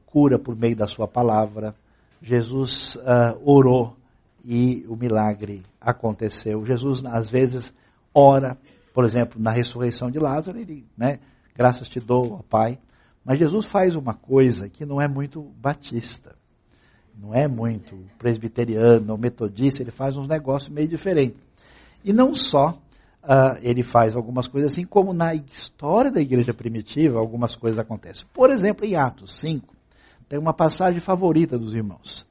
[0.06, 1.74] cura por meio da sua palavra,
[2.22, 3.96] Jesus uh, orou
[4.44, 6.64] e o milagre aconteceu.
[6.64, 7.74] Jesus, às vezes,
[8.14, 8.56] ora,
[8.94, 11.18] por exemplo, na ressurreição de Lázaro, ele, né,
[11.52, 12.78] graças te dou, ó Pai.
[13.24, 16.36] Mas Jesus faz uma coisa que não é muito batista,
[17.18, 21.42] não é muito presbiteriano ou metodista, ele faz uns negócios meio diferentes.
[22.04, 22.80] E não só
[23.22, 28.26] uh, ele faz algumas coisas assim, como na história da igreja primitiva, algumas coisas acontecem.
[28.32, 29.74] Por exemplo, em Atos 5,
[30.28, 32.26] tem uma passagem favorita dos irmãos,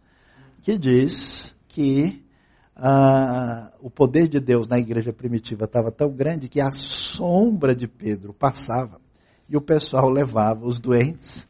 [0.62, 2.24] que diz que
[2.76, 7.88] ah, o poder de Deus na igreja primitiva estava tão grande que a sombra de
[7.88, 9.02] Pedro passava
[9.50, 11.48] e o pessoal levava os doentes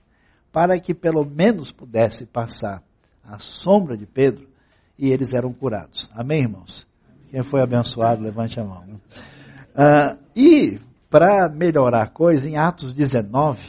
[0.52, 2.82] para que pelo menos pudesse passar
[3.24, 4.48] a sombra de Pedro
[4.98, 6.10] e eles eram curados.
[6.12, 6.89] Amém, irmãos?
[7.30, 8.84] Quem foi abençoado, levante a mão.
[9.76, 13.60] Ah, e, para melhorar a coisa, em Atos 19,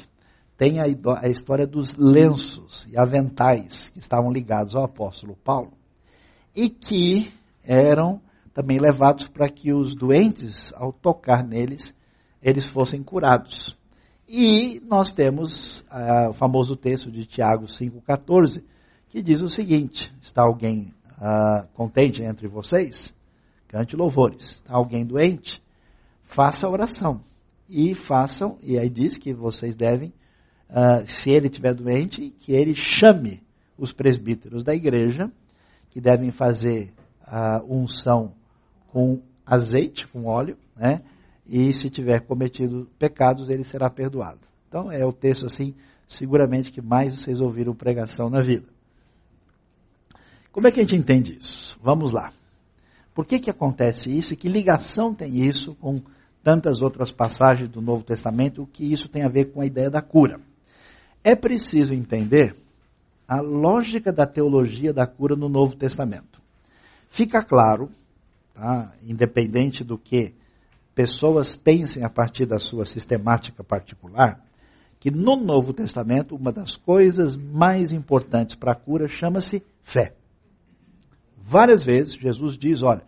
[0.56, 0.84] tem a,
[1.20, 5.72] a história dos lenços e aventais que estavam ligados ao apóstolo Paulo
[6.54, 7.32] e que
[7.64, 8.20] eram
[8.52, 11.94] também levados para que os doentes, ao tocar neles,
[12.42, 13.78] eles fossem curados.
[14.28, 18.62] E nós temos uh, o famoso texto de Tiago 5,14,
[19.08, 23.14] que diz o seguinte: está alguém uh, contente entre vocês?
[23.70, 24.56] Cante louvores.
[24.56, 25.62] Está alguém doente?
[26.24, 27.22] Faça oração.
[27.68, 30.12] E façam, e aí diz que vocês devem,
[30.68, 33.40] uh, se ele estiver doente, que ele chame
[33.78, 35.30] os presbíteros da igreja
[35.90, 36.92] que devem fazer
[37.24, 38.32] a unção
[38.88, 41.02] com azeite, com óleo, né?
[41.46, 44.40] E se tiver cometido pecados, ele será perdoado.
[44.68, 45.76] Então é o texto assim,
[46.08, 48.66] seguramente que mais vocês ouviram pregação na vida.
[50.50, 51.78] Como é que a gente entende isso?
[51.80, 52.32] Vamos lá.
[53.20, 56.00] Por que que acontece isso e que ligação tem isso com
[56.42, 59.90] tantas outras passagens do Novo Testamento, o que isso tem a ver com a ideia
[59.90, 60.40] da cura?
[61.22, 62.56] É preciso entender
[63.28, 66.40] a lógica da teologia da cura no Novo Testamento.
[67.10, 67.90] Fica claro,
[68.54, 70.32] tá, independente do que
[70.94, 74.42] pessoas pensem a partir da sua sistemática particular,
[74.98, 80.14] que no Novo Testamento uma das coisas mais importantes para a cura chama-se fé.
[81.40, 83.02] Várias vezes Jesus diz: olha,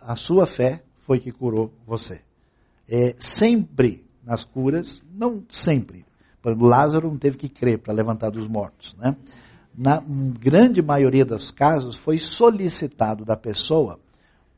[0.00, 2.22] a sua fé foi que curou você.
[2.88, 6.04] É, sempre nas curas, não sempre,
[6.54, 8.94] Lázaro não teve que crer para levantar dos mortos.
[8.98, 9.16] Né?
[9.76, 10.02] Na
[10.38, 13.98] grande maioria dos casos, foi solicitado da pessoa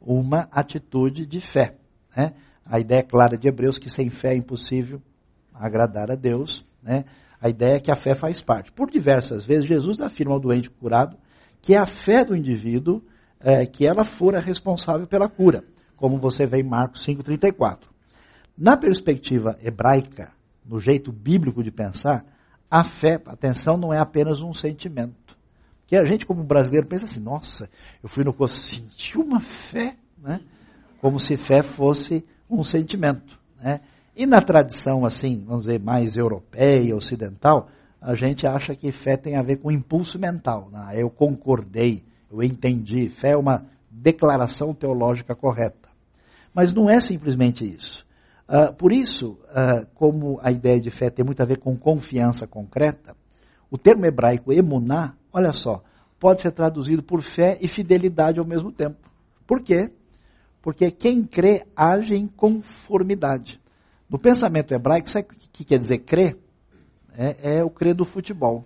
[0.01, 1.77] uma atitude de fé.
[2.17, 2.35] Né?
[2.65, 5.01] A ideia clara de Hebreus que sem fé é impossível
[5.55, 6.65] agradar a Deus.
[6.83, 7.05] Né?
[7.41, 8.71] A ideia é que a fé faz parte.
[8.73, 11.17] Por diversas vezes, Jesus afirma ao doente curado
[11.61, 13.03] que é a fé do indivíduo
[13.41, 15.65] é, que ela fora responsável pela cura,
[15.97, 17.81] como você vê em Marcos 5,34.
[18.57, 20.33] Na perspectiva hebraica,
[20.65, 22.25] no jeito bíblico de pensar,
[22.71, 25.37] a fé, atenção, não é apenas um sentimento.
[25.87, 27.71] Que a gente, como brasileiro, pensa assim: nossa,
[28.03, 30.41] eu fui no curso, senti uma fé, né?
[31.01, 33.39] como se fé fosse um sentimento.
[33.59, 33.81] Né?
[34.15, 37.69] E na tradição, assim, vamos dizer, mais europeia, ocidental,
[38.01, 40.69] a gente acha que fé tem a ver com impulso mental.
[40.71, 40.93] Né?
[40.97, 43.09] Eu concordei, eu entendi.
[43.09, 45.89] Fé é uma declaração teológica correta.
[46.55, 48.07] Mas não é simplesmente isso.
[48.49, 52.47] Uh, por isso, uh, como a ideia de fé tem muito a ver com confiança
[52.47, 53.15] concreta,
[53.71, 55.83] o termo hebraico emuná, olha só,
[56.19, 58.97] pode ser traduzido por fé e fidelidade ao mesmo tempo.
[59.47, 59.93] Por quê?
[60.63, 63.61] Porque quem crê age em conformidade.
[64.09, 66.39] No pensamento hebraico, sabe o que quer dizer crer?
[67.21, 68.65] É, é o crer do futebol.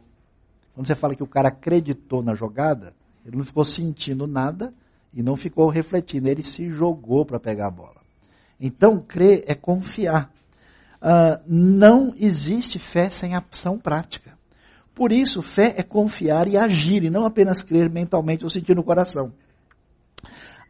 [0.75, 2.95] Quando você fala que o cara acreditou na jogada,
[3.25, 4.75] ele não ficou sentindo nada
[5.15, 8.03] e não ficou refletindo, ele se jogou para pegar a bola.
[8.61, 10.31] Então, crer é confiar.
[11.01, 14.39] Uh, não existe fé sem ação prática.
[14.95, 18.85] Por isso, fé é confiar e agir, e não apenas crer mentalmente ou sentir no
[18.85, 19.33] coração.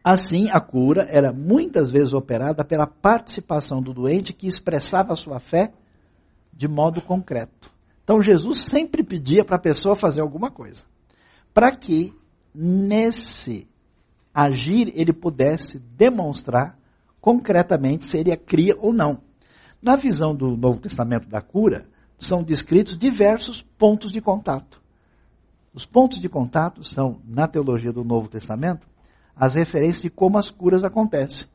[0.01, 5.39] Assim, a cura era muitas vezes operada pela participação do doente que expressava a sua
[5.39, 5.73] fé
[6.51, 7.72] de modo concreto.
[8.03, 10.83] Então, Jesus sempre pedia para a pessoa fazer alguma coisa,
[11.53, 12.13] para que
[12.53, 13.67] nesse
[14.33, 16.77] agir ele pudesse demonstrar
[17.21, 19.21] concretamente se ele cria ou não.
[19.81, 21.87] Na visão do Novo Testamento da cura,
[22.17, 24.81] são descritos diversos pontos de contato.
[25.73, 28.87] Os pontos de contato são, na teologia do Novo Testamento,
[29.35, 31.47] as referências de como as curas acontecem.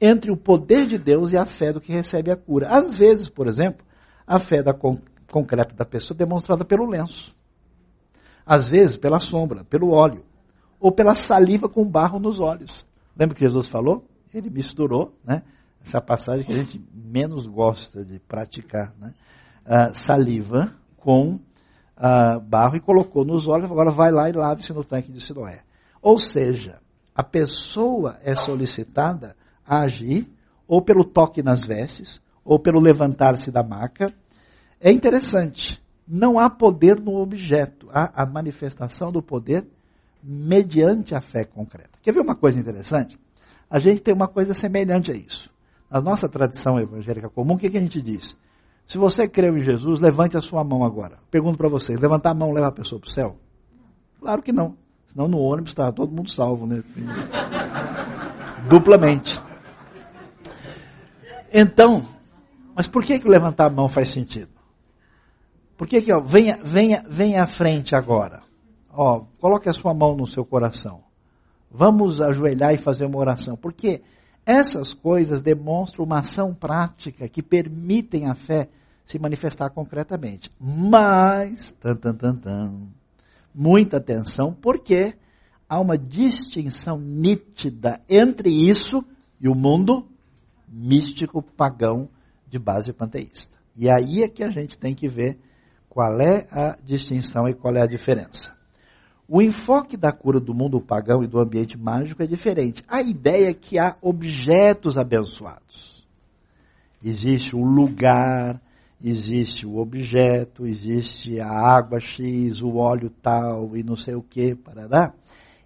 [0.00, 2.68] Entre o poder de Deus e a fé do que recebe a cura.
[2.68, 3.84] Às vezes, por exemplo,
[4.26, 4.72] a fé da
[5.30, 7.34] concreta da pessoa demonstrada pelo lenço.
[8.44, 10.24] Às vezes, pela sombra, pelo óleo.
[10.78, 12.86] Ou pela saliva com barro nos olhos.
[13.16, 14.04] Lembra que Jesus falou?
[14.32, 15.42] Ele misturou, né?
[15.84, 19.14] Essa passagem que a gente menos gosta de praticar, né?
[19.66, 24.82] Uh, saliva com uh, barro e colocou nos olhos, agora vai lá e lave-se no
[24.82, 25.62] tanque de Siloé.
[26.02, 26.80] Ou seja,
[27.14, 30.26] a pessoa é solicitada a agir
[30.66, 34.14] ou pelo toque nas vestes, ou pelo levantar-se da maca.
[34.80, 39.66] É interessante, não há poder no objeto, há a manifestação do poder
[40.22, 41.98] mediante a fé concreta.
[42.02, 43.18] Quer ver uma coisa interessante?
[43.68, 45.50] A gente tem uma coisa semelhante a isso.
[45.90, 48.38] Na nossa tradição evangélica comum, o que, que a gente diz?
[48.86, 51.18] Se você creu em Jesus, levante a sua mão agora.
[51.30, 53.36] Pergunto para vocês: levantar a mão leva a pessoa para o céu?
[54.18, 54.76] Claro que não.
[55.08, 56.82] Senão no ônibus está todo mundo salvo, né?
[58.68, 59.40] Duplamente.
[61.52, 62.06] Então,
[62.74, 64.59] mas por que, que levantar a mão faz sentido?
[65.80, 68.42] Por que, que ó, venha, venha, venha à frente agora?
[68.90, 71.02] Ó, coloque a sua mão no seu coração.
[71.70, 73.56] Vamos ajoelhar e fazer uma oração.
[73.56, 74.02] Porque
[74.44, 78.68] essas coisas demonstram uma ação prática que permitem a fé
[79.06, 80.52] se manifestar concretamente.
[80.60, 82.74] Mas, tan, tan, tan, tan,
[83.54, 85.14] muita atenção, porque
[85.66, 89.02] há uma distinção nítida entre isso
[89.40, 90.06] e o mundo
[90.68, 92.06] místico pagão
[92.50, 93.56] de base panteísta.
[93.74, 95.38] E aí é que a gente tem que ver
[95.90, 98.56] qual é a distinção e qual é a diferença.
[99.28, 102.84] O enfoque da cura do mundo pagão e do ambiente mágico é diferente.
[102.88, 106.06] A ideia é que há objetos abençoados.
[107.04, 108.60] Existe o lugar,
[109.02, 114.54] existe o objeto, existe a água X, o óleo tal e não sei o que,
[114.54, 115.12] parará.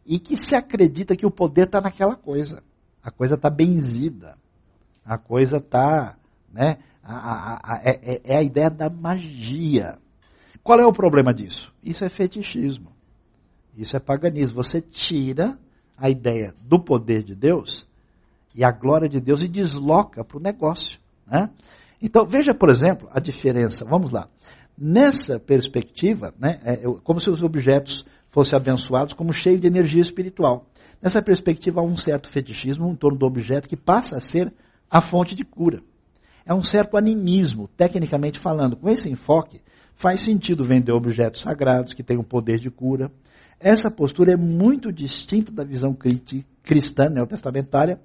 [0.07, 2.63] E que se acredita que o poder está naquela coisa.
[3.03, 4.37] A coisa está benzida.
[5.05, 6.17] A coisa está,
[6.53, 6.79] né?
[7.03, 9.99] A, a, a, é, é, é a ideia da magia.
[10.65, 11.71] Qual é o problema disso?
[11.83, 12.91] Isso é fetichismo.
[13.77, 14.65] Isso é paganismo.
[14.65, 15.59] Você tira
[15.97, 17.87] a ideia do poder de Deus
[18.55, 20.99] e a glória de Deus e desloca para o negócio.
[21.27, 21.51] Né?
[22.01, 23.85] Então, veja, por exemplo, a diferença.
[23.85, 24.27] Vamos lá.
[24.77, 30.67] Nessa perspectiva, né, é, como se os objetos fossem abençoados como cheios de energia espiritual.
[31.01, 34.53] Nessa perspectiva, há um certo fetichismo em torno do objeto que passa a ser
[34.91, 35.83] a fonte de cura.
[36.47, 38.77] É um certo animismo, tecnicamente falando.
[38.77, 39.61] Com esse enfoque,
[39.95, 43.11] faz sentido vender objetos sagrados que têm o poder de cura,
[43.59, 45.97] essa postura é muito distinta da visão
[46.63, 47.99] cristã neotestamentária.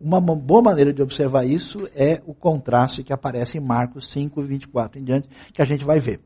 [0.00, 5.00] Uma boa maneira de observar isso é o contraste que aparece em Marcos 5, 24
[5.00, 6.20] em diante, que a gente vai ver.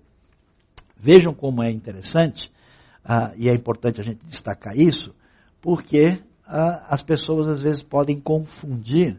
[0.97, 2.53] Vejam como é interessante,
[3.05, 5.15] uh, e é importante a gente destacar isso,
[5.61, 9.19] porque ah, as pessoas às vezes podem confundir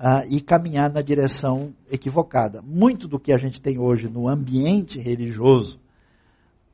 [0.00, 2.62] ah, e caminhar na direção equivocada.
[2.62, 5.80] Muito do que a gente tem hoje no ambiente religioso,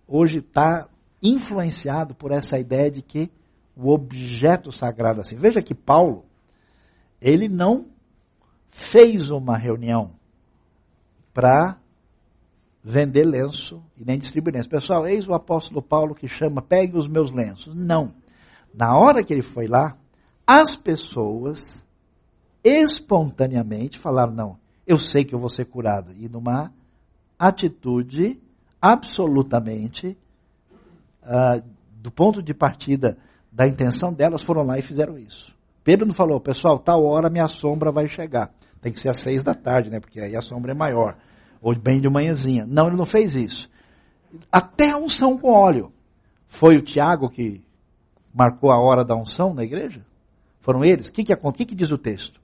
[0.07, 0.89] hoje está
[1.23, 3.31] influenciado por essa ideia de que
[3.75, 5.37] o objeto sagrado assim.
[5.37, 6.27] Veja que Paulo,
[7.19, 7.87] ele não
[8.71, 10.13] fez uma reunião
[11.33, 11.79] para
[12.83, 14.69] vender lenço e nem distribuir lenço.
[14.69, 17.75] Pessoal, eis o apóstolo Paulo que chama, pegue os meus lenços.
[17.75, 18.15] Não.
[18.75, 19.97] Na hora que ele foi lá,
[20.47, 21.84] as pessoas
[22.65, 24.57] espontaneamente falaram: não,
[24.87, 26.13] eu sei que eu vou ser curado.
[26.17, 26.73] E numa
[27.39, 28.41] atitude
[28.81, 30.17] absolutamente,
[31.23, 31.63] uh,
[31.93, 33.19] do ponto de partida
[33.53, 35.55] da intenção delas, foram lá e fizeram isso.
[35.85, 38.51] Pedro não falou, pessoal, tal hora minha sombra vai chegar.
[38.81, 40.01] Tem que ser às seis da tarde, né?
[40.01, 41.17] Porque aí a sombra é maior.
[41.61, 42.67] Ou bem de manhãzinha.
[42.67, 43.69] Não, ele não fez isso.
[44.51, 45.93] Até a unção com óleo.
[46.47, 47.63] Foi o Tiago que
[48.33, 50.05] marcou a hora da unção na igreja?
[50.61, 51.09] Foram eles?
[51.09, 52.41] O que, que, que, que diz o texto?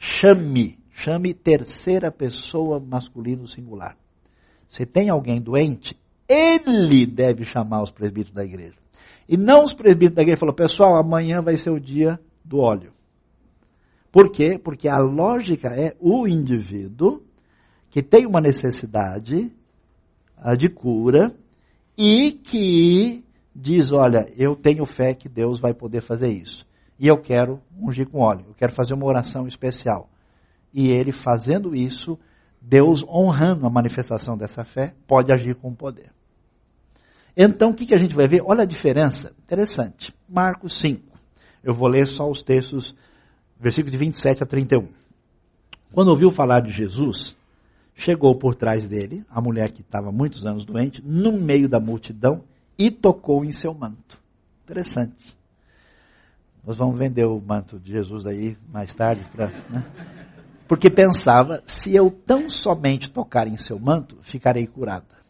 [0.00, 0.78] Chame.
[0.92, 3.96] Chame terceira pessoa masculino singular.
[4.66, 5.94] Se tem alguém doente,
[6.26, 8.76] ele deve chamar os presbíteros da igreja.
[9.28, 12.92] E não os presbíteros da igreja falou, pessoal, amanhã vai ser o dia do óleo.
[14.10, 14.58] Por quê?
[14.58, 17.22] Porque a lógica é o indivíduo
[17.90, 19.52] que tem uma necessidade
[20.36, 21.34] ah, de cura
[21.96, 23.22] e que
[23.54, 26.66] diz, olha, eu tenho fé que Deus vai poder fazer isso.
[27.00, 30.10] E eu quero ungir com óleo, eu quero fazer uma oração especial.
[30.70, 32.18] E ele fazendo isso,
[32.60, 36.12] Deus honrando a manifestação dessa fé, pode agir com poder.
[37.34, 38.42] Então, o que, a gente vai ver?
[38.44, 39.32] Olha a diferença.
[39.42, 40.14] Interessante.
[40.28, 41.02] Marcos 5.
[41.64, 42.94] Eu vou ler só os textos,
[43.58, 44.88] versículos de 27 a 31.
[45.94, 47.34] Quando ouviu falar de Jesus,
[47.94, 52.44] chegou por trás dele, a mulher que estava muitos anos doente, no meio da multidão,
[52.76, 54.20] e tocou em seu manto.
[54.64, 55.39] Interessante.
[56.66, 59.84] Nós vamos vender o manto de Jesus aí mais tarde, pra, né?
[60.68, 65.20] porque pensava, se eu tão somente tocar em seu manto, ficarei curada.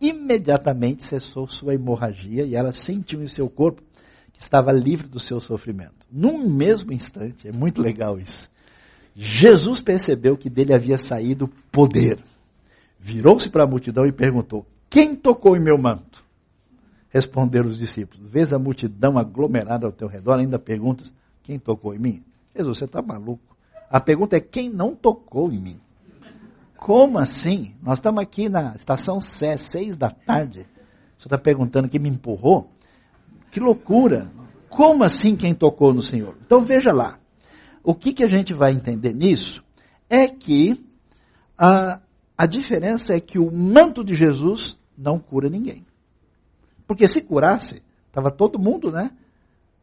[0.00, 3.82] Imediatamente cessou sua hemorragia e ela sentiu em seu corpo
[4.32, 6.06] que estava livre do seu sofrimento.
[6.10, 8.50] Num mesmo instante, é muito legal isso.
[9.14, 12.18] Jesus percebeu que dele havia saído poder.
[12.98, 16.21] Virou-se para a multidão e perguntou: Quem tocou em meu manto?
[17.12, 18.26] Responderam os discípulos.
[18.26, 22.24] Vês a multidão aglomerada ao teu redor, ainda perguntas: Quem tocou em mim?
[22.56, 23.54] Jesus, você está maluco.
[23.90, 25.80] A pergunta é: Quem não tocou em mim?
[26.74, 27.74] Como assim?
[27.82, 30.66] Nós estamos aqui na estação Sé, seis da tarde.
[31.18, 32.70] Você está perguntando quem me empurrou?
[33.50, 34.32] Que loucura!
[34.70, 36.34] Como assim quem tocou no Senhor?
[36.46, 37.18] Então veja lá.
[37.84, 39.62] O que, que a gente vai entender nisso
[40.08, 40.82] é que
[41.58, 42.00] a,
[42.38, 45.84] a diferença é que o manto de Jesus não cura ninguém.
[46.86, 49.10] Porque se curasse, estava todo mundo, né?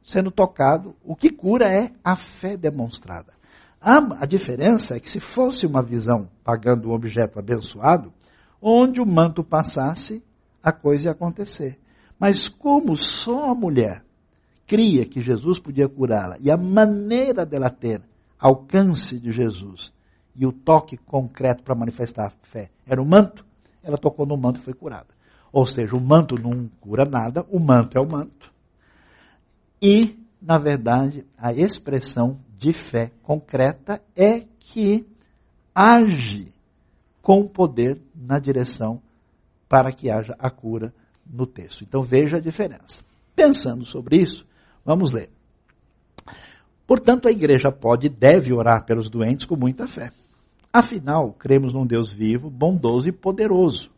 [0.04, 0.96] Sendo tocado.
[1.04, 3.34] O que cura é a fé demonstrada.
[3.82, 8.12] A, a diferença é que se fosse uma visão pagando um objeto abençoado,
[8.62, 10.24] onde o manto passasse,
[10.62, 11.80] a coisa ia acontecer.
[12.20, 14.04] Mas como só a mulher
[14.68, 18.02] cria que Jesus podia curá-la e a maneira dela ter
[18.38, 19.94] alcance de Jesus
[20.36, 23.46] e o toque concreto para manifestar a fé era o manto,
[23.82, 25.08] ela tocou no manto e foi curada.
[25.52, 28.52] Ou seja, o manto não cura nada, o manto é o manto.
[29.82, 35.06] E, na verdade, a expressão de fé concreta é que
[35.74, 36.54] age
[37.22, 39.02] com poder na direção
[39.68, 40.94] para que haja a cura
[41.26, 41.84] no texto.
[41.84, 43.04] Então veja a diferença.
[43.36, 44.46] Pensando sobre isso,
[44.90, 45.30] Vamos ler.
[46.88, 50.12] Portanto, a igreja pode e deve orar pelos doentes com muita fé.
[50.74, 53.92] Afinal, cremos num Deus vivo, bondoso e poderoso.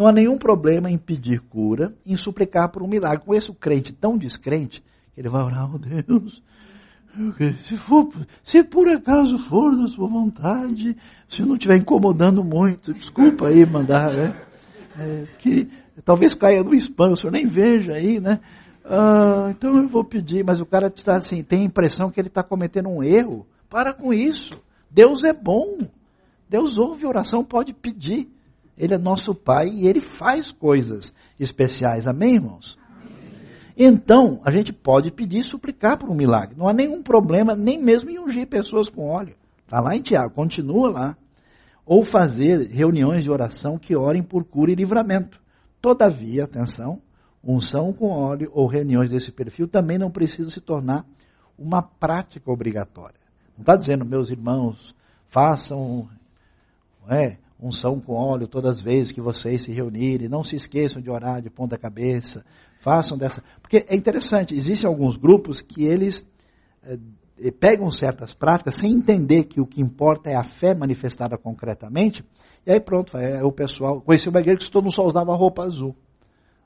[0.00, 3.22] Não há nenhum problema em pedir cura, em suplicar por um milagre.
[3.22, 4.82] Com esse crente tão descrente,
[5.14, 6.42] ele vai orar, oh Deus,
[7.64, 8.10] se, for,
[8.42, 10.96] se por acaso for da sua vontade,
[11.28, 14.40] se não estiver incomodando muito, desculpa aí mandar, né?
[14.98, 15.68] É, que
[16.02, 18.40] talvez caia no spam, o senhor nem veja aí, né?
[18.82, 22.28] Ah, então eu vou pedir, mas o cara está assim, tem a impressão que ele
[22.28, 23.46] está cometendo um erro.
[23.68, 24.62] Para com isso.
[24.90, 25.76] Deus é bom.
[26.48, 28.30] Deus ouve oração, pode pedir.
[28.80, 32.06] Ele é nosso Pai e Ele faz coisas especiais.
[32.06, 32.78] Amém, irmãos?
[33.76, 36.56] Então, a gente pode pedir e suplicar por um milagre.
[36.56, 39.34] Não há nenhum problema, nem mesmo em ungir pessoas com óleo.
[39.64, 41.16] Está lá em Tiago, continua lá.
[41.86, 45.40] Ou fazer reuniões de oração que orem por cura e livramento.
[45.80, 47.00] Todavia, atenção,
[47.42, 51.06] unção com óleo ou reuniões desse perfil também não precisam se tornar
[51.58, 53.20] uma prática obrigatória.
[53.56, 54.94] Não está dizendo, meus irmãos,
[55.28, 56.08] façam
[57.08, 61.10] é, unção com óleo todas as vezes que vocês se reunirem, não se esqueçam de
[61.10, 62.44] orar de ponta cabeça,
[62.80, 63.42] Façam dessa.
[63.60, 66.26] Porque é interessante, existem alguns grupos que eles
[66.82, 72.24] é, pegam certas práticas sem entender que o que importa é a fé manifestada concretamente.
[72.66, 74.00] E aí pronto, é, o pessoal.
[74.00, 75.94] Conheci uma igreja que todo mundo só usava roupa azul.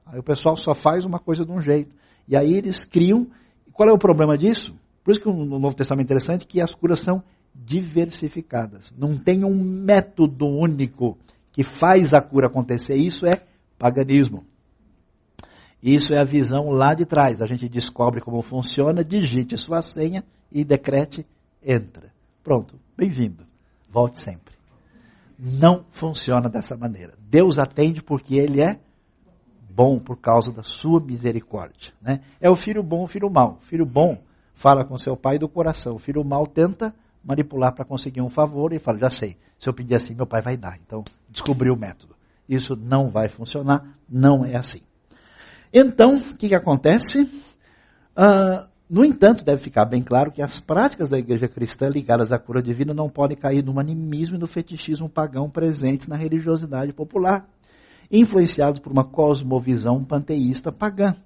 [0.06, 1.92] Aí o pessoal só faz uma coisa de um jeito.
[2.28, 3.26] E aí eles criam.
[3.72, 4.72] Qual é o problema disso?
[5.02, 7.24] Por isso que no Novo Testamento é interessante que as curas são
[7.54, 8.92] diversificadas.
[8.96, 11.16] Não tem um método único
[11.52, 12.96] que faz a cura acontecer.
[12.96, 13.42] Isso é
[13.78, 14.44] paganismo.
[15.82, 17.40] Isso é a visão lá de trás.
[17.40, 21.22] A gente descobre como funciona, digite sua senha e decrete
[21.62, 22.10] entra.
[22.42, 23.44] Pronto, bem-vindo.
[23.88, 24.54] Volte sempre.
[25.38, 27.14] Não funciona dessa maneira.
[27.18, 28.80] Deus atende porque Ele é
[29.70, 31.92] bom por causa da sua misericórdia.
[32.00, 32.20] Né?
[32.40, 33.58] É o filho bom, o filho mau.
[33.60, 34.22] O filho bom
[34.54, 35.96] fala com seu pai do coração.
[35.96, 36.94] O filho mau tenta
[37.24, 40.42] manipular para conseguir um favor e fala, já sei, se eu pedir assim, meu pai
[40.42, 40.78] vai dar.
[40.84, 42.14] Então, descobriu o método.
[42.48, 44.80] Isso não vai funcionar, não é assim.
[45.72, 47.22] Então, o que, que acontece?
[48.16, 52.38] Uh, no entanto, deve ficar bem claro que as práticas da igreja cristã ligadas à
[52.38, 57.48] cura divina não podem cair no animismo e no fetichismo pagão presentes na religiosidade popular,
[58.10, 61.16] influenciados por uma cosmovisão panteísta pagã.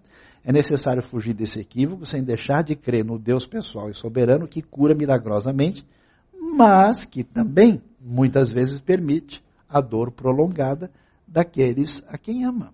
[0.49, 4.63] É necessário fugir desse equívoco sem deixar de crer no Deus pessoal e soberano que
[4.63, 5.87] cura milagrosamente,
[6.33, 10.91] mas que também muitas vezes permite a dor prolongada
[11.27, 12.73] daqueles a quem ama.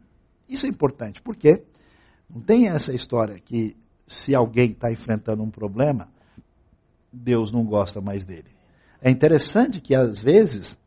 [0.48, 1.64] Isso é importante, porque
[2.30, 6.08] não tem essa história que se alguém está enfrentando um problema,
[7.12, 8.54] Deus não gosta mais dele.
[9.02, 10.78] É interessante que às vezes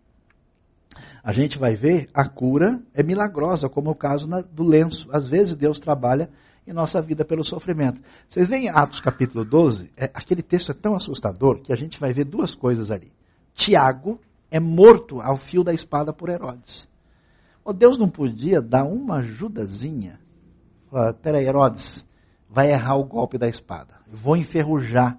[1.22, 5.10] a gente vai ver a cura é milagrosa, como é o caso do lenço.
[5.12, 6.30] Às vezes Deus trabalha
[6.68, 8.01] em nossa vida pelo sofrimento.
[8.28, 12.11] Vocês veem Atos capítulo 12, é, aquele texto é tão assustador que a gente vai
[12.11, 13.11] ver duas coisas ali.
[13.53, 14.20] Tiago
[14.51, 16.88] é morto ao fio da espada por Herodes.
[17.63, 20.20] Oh, Deus não podia dar uma ajudazinha?
[21.22, 22.05] Peraí, Herodes,
[22.49, 23.95] vai errar o golpe da espada.
[24.09, 25.18] Eu vou enferrujar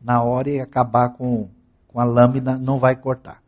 [0.00, 1.48] na hora e acabar com,
[1.88, 3.42] com a lâmina, não vai cortar.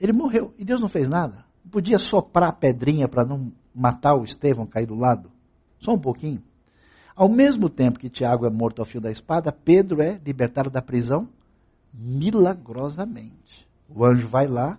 [0.00, 1.44] Ele morreu e Deus não fez nada.
[1.70, 5.30] Podia soprar a pedrinha para não matar o Estevão cair do lado?
[5.80, 6.42] Só um pouquinho.
[7.16, 10.80] Ao mesmo tempo que Tiago é morto ao fio da espada, Pedro é libertado da
[10.80, 11.28] prisão
[11.92, 13.68] milagrosamente.
[13.88, 14.78] O anjo vai lá,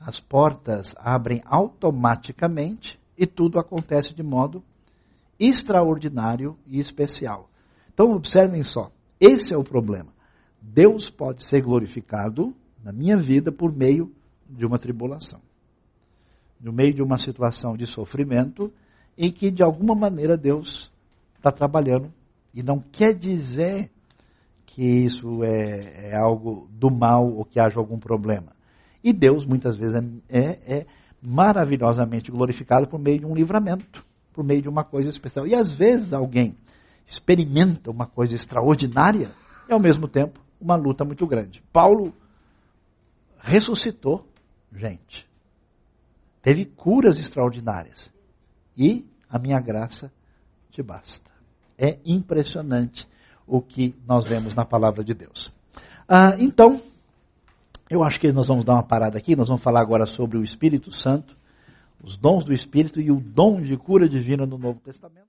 [0.00, 4.62] as portas abrem automaticamente e tudo acontece de modo
[5.38, 7.50] extraordinário e especial.
[7.92, 10.12] Então, observem só, esse é o problema.
[10.60, 14.12] Deus pode ser glorificado na minha vida por meio
[14.48, 15.40] de uma tribulação,
[16.60, 18.72] no meio de uma situação de sofrimento
[19.18, 20.92] em que, de alguma maneira, Deus
[21.36, 22.12] está trabalhando.
[22.54, 23.90] E não quer dizer
[24.64, 28.52] que isso é, é algo do mal ou que haja algum problema.
[29.02, 29.96] E Deus, muitas vezes,
[30.28, 30.86] é, é, é
[31.20, 35.48] maravilhosamente glorificado por meio de um livramento, por meio de uma coisa especial.
[35.48, 36.56] E às vezes alguém
[37.04, 39.32] experimenta uma coisa extraordinária
[39.68, 41.60] e, ao mesmo tempo, uma luta muito grande.
[41.72, 42.14] Paulo
[43.38, 44.24] ressuscitou
[44.72, 45.26] gente.
[46.40, 48.10] Teve curas extraordinárias.
[48.78, 50.12] E a minha graça
[50.70, 51.28] te basta.
[51.76, 53.06] É impressionante
[53.46, 55.52] o que nós vemos na palavra de Deus.
[56.08, 56.80] Ah, então,
[57.90, 60.42] eu acho que nós vamos dar uma parada aqui, nós vamos falar agora sobre o
[60.42, 61.36] Espírito Santo,
[62.02, 65.28] os dons do Espírito e o dom de cura divina no Novo Testamento.